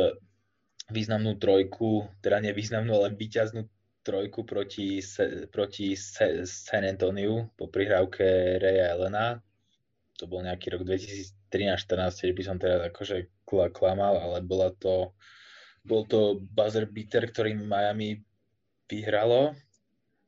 [0.92, 3.64] významnú trojku, teda nevýznamnú, ale výťaznú
[4.04, 5.00] trojku proti,
[5.48, 9.40] proti San Antoniu po prihrávke Reja Elena.
[10.20, 15.16] To bol nejaký rok 2013-14, by som teda akože klamal, ale bola to,
[15.82, 18.22] bol to buzzer beater, ktorý Miami
[18.86, 19.56] vyhralo.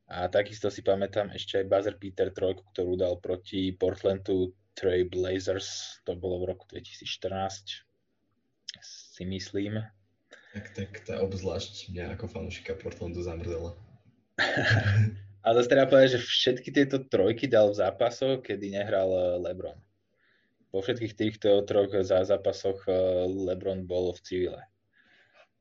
[0.07, 6.01] A takisto si pamätám ešte aj buzzer beater trojku, ktorú dal proti Portlandu Trey Blazers.
[6.07, 7.86] To bolo v roku 2014,
[9.17, 9.81] si myslím.
[10.53, 13.73] Tak, tak tá obzvlášť mňa ako fanúšika Portlandu zamrzela.
[15.47, 19.79] Ale zase treba povedať, že všetky tieto trojky dal v zápasoch, kedy nehral eh, LeBron.
[20.75, 22.93] Po všetkých týchto troch zápasoch eh,
[23.25, 24.61] LeBron bol v civile.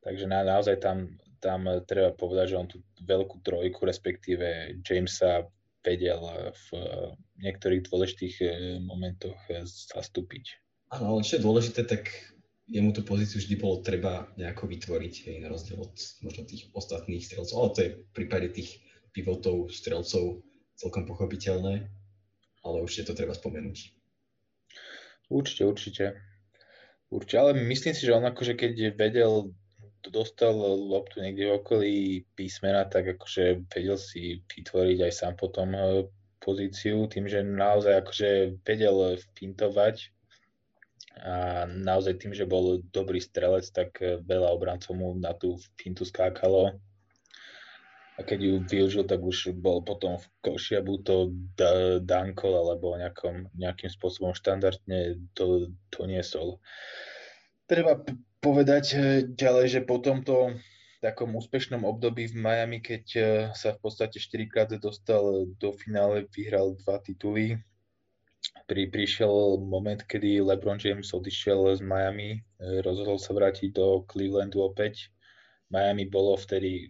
[0.04, 5.48] Takže na, naozaj tam, tam treba povedať, že on tú veľkú trojku, respektíve Jamesa
[5.86, 6.68] vedel eh, v
[7.46, 8.36] niektorých dôležitých
[8.84, 9.38] momentoch
[9.70, 10.60] zastúpiť.
[10.98, 12.35] Áno, ale čo je dôležité, tak
[12.66, 15.94] jemu tú pozíciu vždy bolo treba nejako vytvoriť, hej, na rozdiel od
[16.26, 18.82] možno tých ostatných strelcov, ale to je v prípade tých
[19.14, 20.42] pivotov, strelcov
[20.76, 21.86] celkom pochopiteľné,
[22.66, 23.94] ale určite to treba spomenúť.
[25.30, 26.06] Určite, určite.
[27.14, 29.54] Určite, ale myslím si, že on akože keď vedel,
[30.10, 31.96] dostal loptu niekde v okolí
[32.34, 36.10] písmena, tak akože vedel si vytvoriť aj sám potom eh,
[36.42, 38.30] pozíciu, tým, že naozaj akože
[38.66, 40.15] vedel fintovať
[41.16, 46.04] a naozaj tým, že bol dobrý strelec, tak eh, veľa obrancov mu na tú fintu
[46.04, 46.76] skákalo.
[48.16, 51.18] A keď ju využil, tak už bol potom v koši a buď to
[52.00, 56.64] dankol alebo nejakom, nejakým spôsobom štandardne to, to niesol.
[57.68, 58.00] Treba
[58.40, 60.56] povedať eh, ďalej, že po tomto
[61.04, 66.28] takom úspešnom období v Miami, keď eh, sa v podstate 4 krát dostal do finále,
[66.32, 67.60] vyhral dva tituly,
[68.66, 74.66] pri, prišiel moment, kedy LeBron James odišiel z Miami, e, rozhodol sa vrátiť do Clevelandu
[74.66, 75.14] opäť.
[75.70, 76.90] Miami bolo vtedy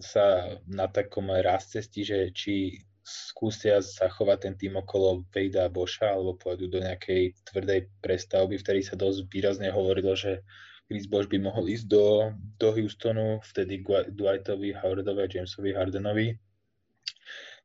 [0.00, 6.12] sa na takom rast cesti, že či skúsia zachovať ten tým okolo Vejda a Boša,
[6.16, 10.40] alebo pôjdu do nejakej tvrdej prestavby, vtedy sa dosť výrazne hovorilo, že
[10.88, 13.80] Chris Bosch by mohol ísť do, do Houstonu, vtedy
[14.12, 16.36] Dwightovi, Howardovi a Jamesovi Hardenovi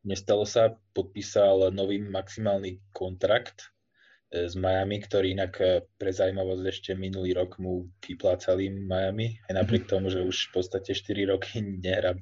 [0.07, 3.75] Nestalo sa, podpísal nový maximálny kontrakt
[4.31, 9.59] e, z Miami, ktorý inak e, pre zaujímavosť ešte minulý rok mu vyplácali Miami, aj
[9.59, 9.91] napriek mhm.
[9.91, 12.15] tomu, že už v podstate 4 roky nehrá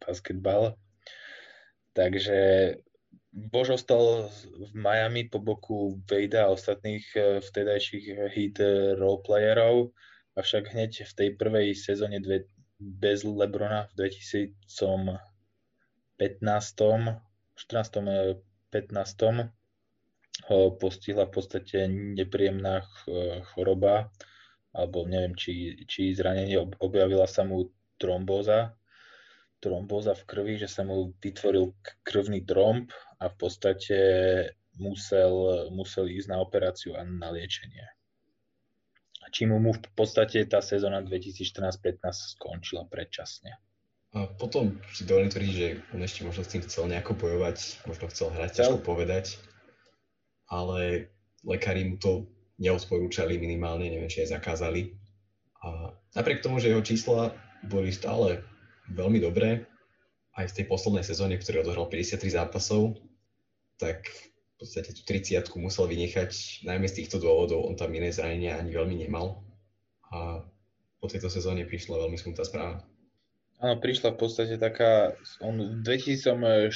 [0.00, 0.80] basketbal.
[1.92, 2.38] Takže
[3.36, 8.56] Bož ostal v Miami po boku Vejda a ostatných e, vtedajších hit
[8.96, 9.92] roleplayerov,
[10.40, 12.48] avšak hneď v tej prvej sezóne dve,
[12.80, 15.27] bez Lebrona v 2000
[16.18, 17.22] 15.
[17.56, 18.42] 14.
[18.70, 19.50] 15.
[20.52, 22.84] ho postihla v podstate nepríjemná
[23.54, 24.12] choroba,
[24.76, 28.76] alebo neviem, či, či zranenie, objavila sa mu trombóza,
[29.58, 31.74] trombóza v krvi, že sa mu vytvoril
[32.06, 33.98] krvný tromb a v podstate
[34.78, 37.88] musel, musel ísť na operáciu a na liečenie.
[39.28, 43.60] Čím mu v podstate tá sezóna 2014-15 skončila predčasne.
[44.16, 48.08] A potom si dovolím tvrdiť, že on ešte možno s tým chcel nejako bojovať, možno
[48.08, 49.36] chcel hrať, ťažko povedať,
[50.48, 51.12] ale
[51.44, 52.24] lekári mu to
[52.56, 54.96] neodporúčali minimálne, neviem, či aj zakázali.
[55.60, 57.36] A napriek tomu, že jeho čísla
[57.68, 58.40] boli stále
[58.88, 59.68] veľmi dobré,
[60.38, 62.96] aj v tej poslednej sezóne, ktorý odohral 53 zápasov,
[63.76, 68.58] tak v podstate tú 30 musel vynechať, najmä z týchto dôvodov, on tam iné zranenia
[68.58, 69.42] ani veľmi nemal.
[70.10, 70.42] A
[70.98, 72.82] po tejto sezóne prišla veľmi smutná správa.
[73.58, 76.70] Áno, prišla v podstate taká, on v 2016,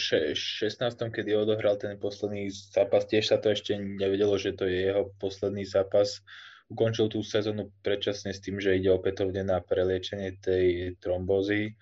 [1.14, 5.62] kedy odohral ten posledný zápas, tiež sa to ešte nevedelo, že to je jeho posledný
[5.62, 6.26] zápas.
[6.66, 11.78] Ukončil tú sezónu predčasne s tým, že ide opätovne na preliečenie tej trombózy,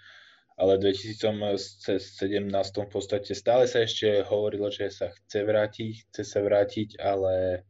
[0.60, 6.44] ale v 2017 v podstate stále sa ešte hovorilo, že sa chce vrátiť, chce sa
[6.44, 7.64] vrátiť, ale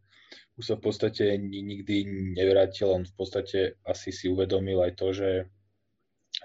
[0.58, 2.90] už sa v podstate nikdy nevrátil.
[2.90, 5.46] On v podstate asi si uvedomil aj to, že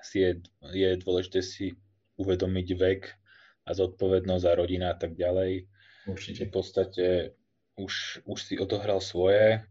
[0.06, 0.32] si je,
[0.72, 1.74] je dôležité si
[2.22, 3.02] uvedomiť vek
[3.66, 5.66] a zodpovednosť a rodina a tak ďalej.
[6.06, 6.48] Určite.
[6.48, 7.06] V podstate
[7.76, 9.66] už, už si odohral svoje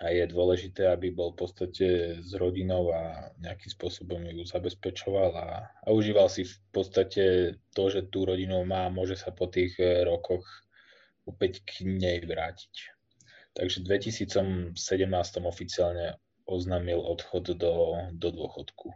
[0.00, 1.86] a je dôležité, aby bol v podstate
[2.24, 7.24] s rodinou a nejakým spôsobom ju zabezpečoval a, a užíval si v podstate
[7.76, 10.44] to, že tú rodinu má a môže sa po tých eh, rokoch
[11.28, 12.96] opäť k nej vrátiť.
[13.52, 14.72] Takže v 2017
[15.44, 16.16] oficiálne
[16.48, 18.90] oznámil odchod do, do dôchodku.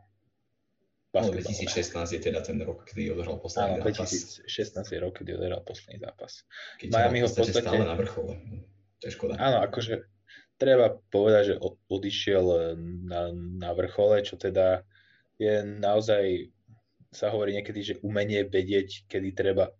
[1.14, 4.10] No, 2016 je teda ten rok, kedy odohral posledný Áno, zápas.
[4.50, 6.42] 2016 je rok, kedy odohral posledný zápas.
[6.82, 7.62] Keď Miami ho v podstate...
[7.62, 8.32] stále na vrchole.
[8.98, 9.32] To je škoda.
[9.38, 10.10] Áno, akože
[10.58, 11.54] treba povedať, že
[11.86, 12.44] odišiel
[13.06, 14.82] na, na vrchole, čo teda
[15.38, 16.50] je naozaj
[17.14, 19.70] sa hovorí niekedy, že umenie vedieť, kedy treba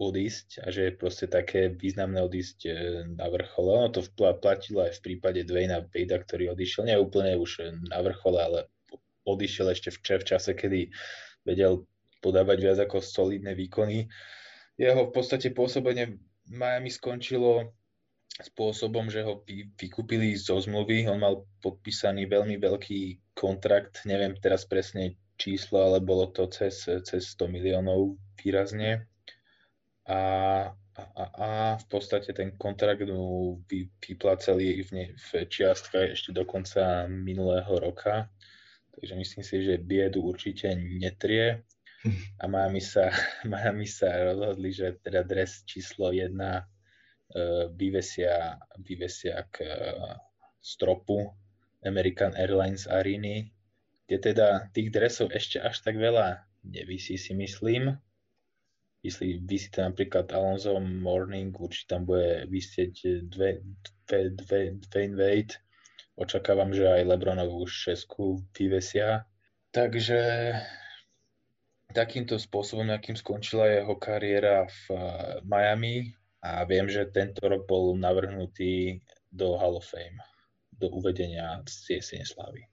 [0.00, 2.70] odísť a že je proste také významné odísť e,
[3.18, 3.68] na vrchole.
[3.76, 8.38] Ono to platilo aj v prípade Dwayna Vejda, ktorý odišiel nie úplne už na vrchole,
[8.38, 8.58] ale
[9.28, 10.88] odišiel ešte v, čase, kedy
[11.44, 11.84] vedel
[12.24, 14.08] podávať viac ako solidné výkony.
[14.80, 16.16] Jeho v podstate pôsobenie
[16.48, 17.74] Miami skončilo
[18.38, 21.10] spôsobom, že ho vy, vykúpili zo zmluvy.
[21.10, 27.22] On mal podpísaný veľmi veľký kontrakt, neviem teraz presne číslo, ale bolo to cez, cez
[27.34, 29.06] 100 miliónov výrazne
[30.08, 30.20] a,
[30.96, 36.48] a, a v podstate ten kontrakt mu vy, vyplácali v, ne, v čiastke ešte do
[36.48, 38.32] konca minulého roka.
[38.98, 41.62] Takže myslím si, že biedu určite netrie.
[42.38, 43.10] A Miami sa,
[43.50, 46.60] Miami sa rozhodli, že teda dres číslo 1 uh,
[47.74, 50.14] vyvesia, vyvesia k uh,
[50.58, 51.30] stropu
[51.86, 53.54] American Airlines aríny,
[54.06, 57.98] kde teda tých dresov ešte až tak veľa nevisí, si myslím
[58.98, 63.62] Myslí, vysí tam napríklad Alonso Morning, určite tam bude vysieť dve,
[64.10, 65.54] dve, dve, Dwayne Wade.
[66.18, 69.22] Očakávam, že aj Lebronovú šesku vyvesia.
[69.70, 70.50] Takže
[71.94, 75.00] takýmto spôsobom, akým skončila jeho kariéra v eh,
[75.46, 76.12] Miami
[76.42, 78.98] a viem, že tento rok bol navrhnutý
[79.30, 80.18] do Hall of Fame,
[80.74, 82.64] do uvedenia z jesene slávy.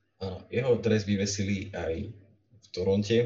[0.50, 2.10] Jeho dres vyvesili aj
[2.56, 3.20] v Toronte,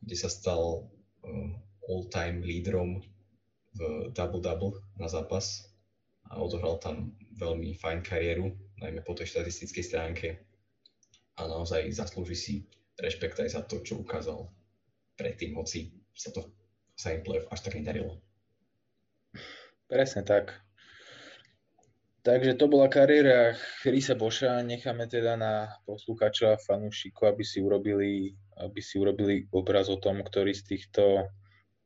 [0.00, 0.88] kde sa stal
[1.22, 1.52] eh,
[1.86, 3.04] all-time lídrom
[3.76, 3.80] v
[4.16, 5.68] double-double na zápas
[6.32, 8.50] a odohral tam veľmi fajn kariéru,
[8.80, 10.28] najmä po tej štatistickej stránke
[11.36, 12.54] a naozaj zaslúži si
[12.96, 14.48] rešpekt aj za to, čo ukázal
[15.16, 16.52] predtým, hoci sa to
[16.96, 18.16] sa im plev až tak nedarilo.
[19.86, 20.56] Presne tak.
[22.26, 23.54] Takže to bola kariéra
[23.84, 24.58] Chrisa Boša.
[24.66, 30.26] Necháme teda na poslúkača a fanúšikov, aby si urobili, aby si urobili obraz o tom,
[30.26, 31.30] ktorý z týchto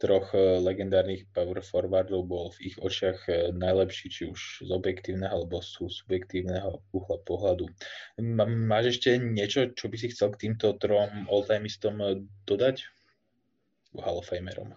[0.01, 5.29] troch eh, legendárnych power forwardov bol v ich očiach eh, najlepší, či už z objektívneho
[5.29, 7.69] alebo sú subjektívneho uhla pohľadu.
[8.67, 12.89] Máš ešte niečo, čo by si chcel k týmto trom all-timeistom eh, dodať?
[14.01, 14.73] Hall of Famerom.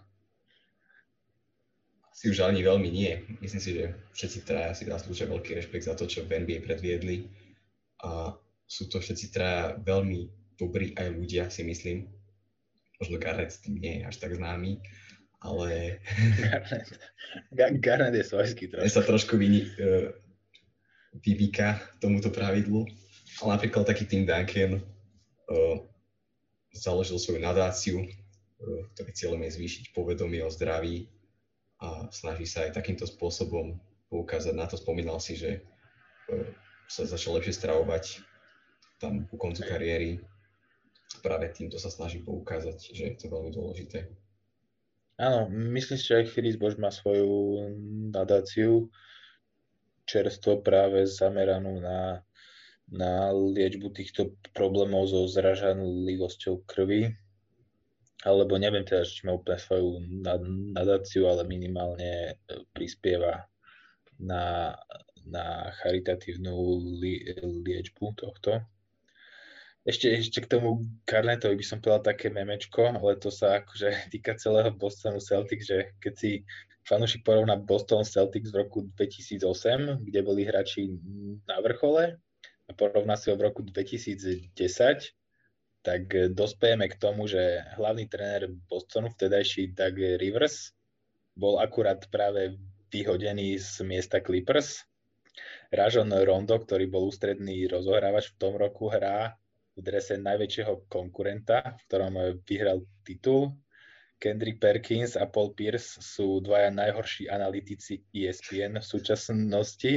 [2.13, 3.13] Si už ani veľmi nie.
[3.41, 7.25] Myslím si, že všetci traja si zaslúžia veľký rešpekt za to, čo v NBA predviedli.
[8.05, 12.09] A sú to všetci traja veľmi dobrí aj ľudia, si myslím.
[13.01, 14.79] Možno Garrett tým nie je až tak známy,
[15.43, 15.99] ale...
[16.39, 16.87] Garnet,
[17.83, 18.87] Garnet je svojský trošku.
[18.87, 20.09] sa trošku vyni, uh,
[21.19, 22.87] vybíka tomuto pravidlu.
[23.43, 25.77] Ale napríklad taký Tim Duncan uh,
[26.71, 31.11] založil svoju nadáciu, uh, ktorý cieľom je zvýšiť povedomie o zdraví
[31.83, 33.75] a snaží sa aj takýmto spôsobom
[34.07, 34.79] poukázať na to.
[34.79, 35.59] Spomínal si, že
[36.31, 36.47] uh,
[36.87, 38.23] sa začal lepšie stravovať
[39.03, 40.23] tam ku koncu kariéry.
[41.19, 44.22] Práve týmto sa snaží poukázať, že je to veľmi dôležité.
[45.21, 47.69] Áno, myslím si, že aj Chris Bož má svoju
[48.09, 48.89] nadáciu
[50.09, 52.25] čerstvo práve zameranú na,
[52.89, 57.13] na liečbu týchto problémov so zražanlivosťou krvi.
[58.23, 59.89] Alebo neviem teda, či má úplne svoju
[60.73, 62.39] nadáciu, ale minimálne
[62.71, 63.45] prispieva
[64.17, 64.73] na,
[65.27, 66.55] na charitatívnu
[67.03, 68.63] li, liečbu tohto.
[69.83, 74.39] Ešte, ešte k tomu Garnetovi by som povedal také memečko, ale to sa akože týka
[74.39, 76.31] celého Bostonu Celtics, že keď si
[76.87, 80.87] fanúšik porovná Boston Celtics v roku 2008, kde boli hráči
[81.47, 82.15] na vrchole
[82.67, 84.55] a porovná si ho v roku 2010,
[85.83, 90.71] tak dospejeme k tomu, že hlavný tréner Bostonu, vtedajší Doug Rivers,
[91.35, 92.55] bol akurát práve
[92.87, 94.87] vyhodený z miesta Clippers.
[95.75, 99.35] Rajon Rondo, ktorý bol ústredný rozohrávač v tom roku, hrá
[99.73, 102.13] v drese najväčšieho konkurenta, v ktorom
[102.45, 103.57] vyhral titul.
[104.21, 109.93] Kendrick Perkins a Paul Pierce sú dvaja najhorší analytici ESPN v súčasnosti.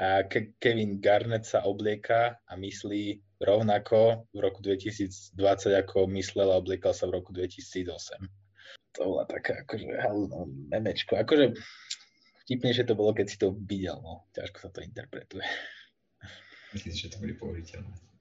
[0.00, 5.36] A Ke- Kevin Garnett sa oblieka a myslí rovnako v roku 2020,
[5.84, 8.24] ako myslel a obliekal sa v roku 2008.
[8.96, 11.20] To bola taká akože halúno memečko.
[11.20, 11.52] Akože
[12.48, 14.24] vtipnejšie to bolo, keď si to videl, no.
[14.32, 15.44] Ťažko sa to interpretuje.
[16.72, 18.13] Myslím že to bude použiteľné.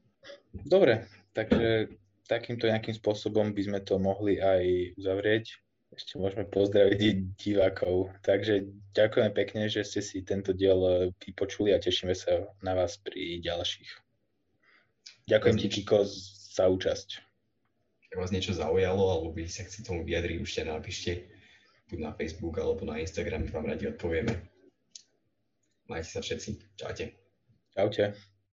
[0.54, 1.89] Dobre, takže
[2.30, 5.60] takýmto nejakým spôsobom by sme to mohli aj uzavrieť.
[5.93, 8.10] Ešte môžeme pozdraviť divákov.
[8.26, 8.66] Takže
[8.97, 13.91] ďakujem pekne, že ste si tento diel vypočuli a tešíme sa na vás pri ďalších.
[15.30, 16.01] Ďakujem ti, Kiko,
[16.54, 17.10] za účasť.
[18.14, 21.12] Ak vás niečo zaujalo, alebo by sa chcete tomu vyjadriť, už ste napíšte
[21.93, 24.34] buď na Facebook alebo na Instagram, vám radi odpovieme.
[25.86, 26.78] Majte sa všetci.
[26.78, 27.06] Čaute.
[27.78, 28.32] Čaute.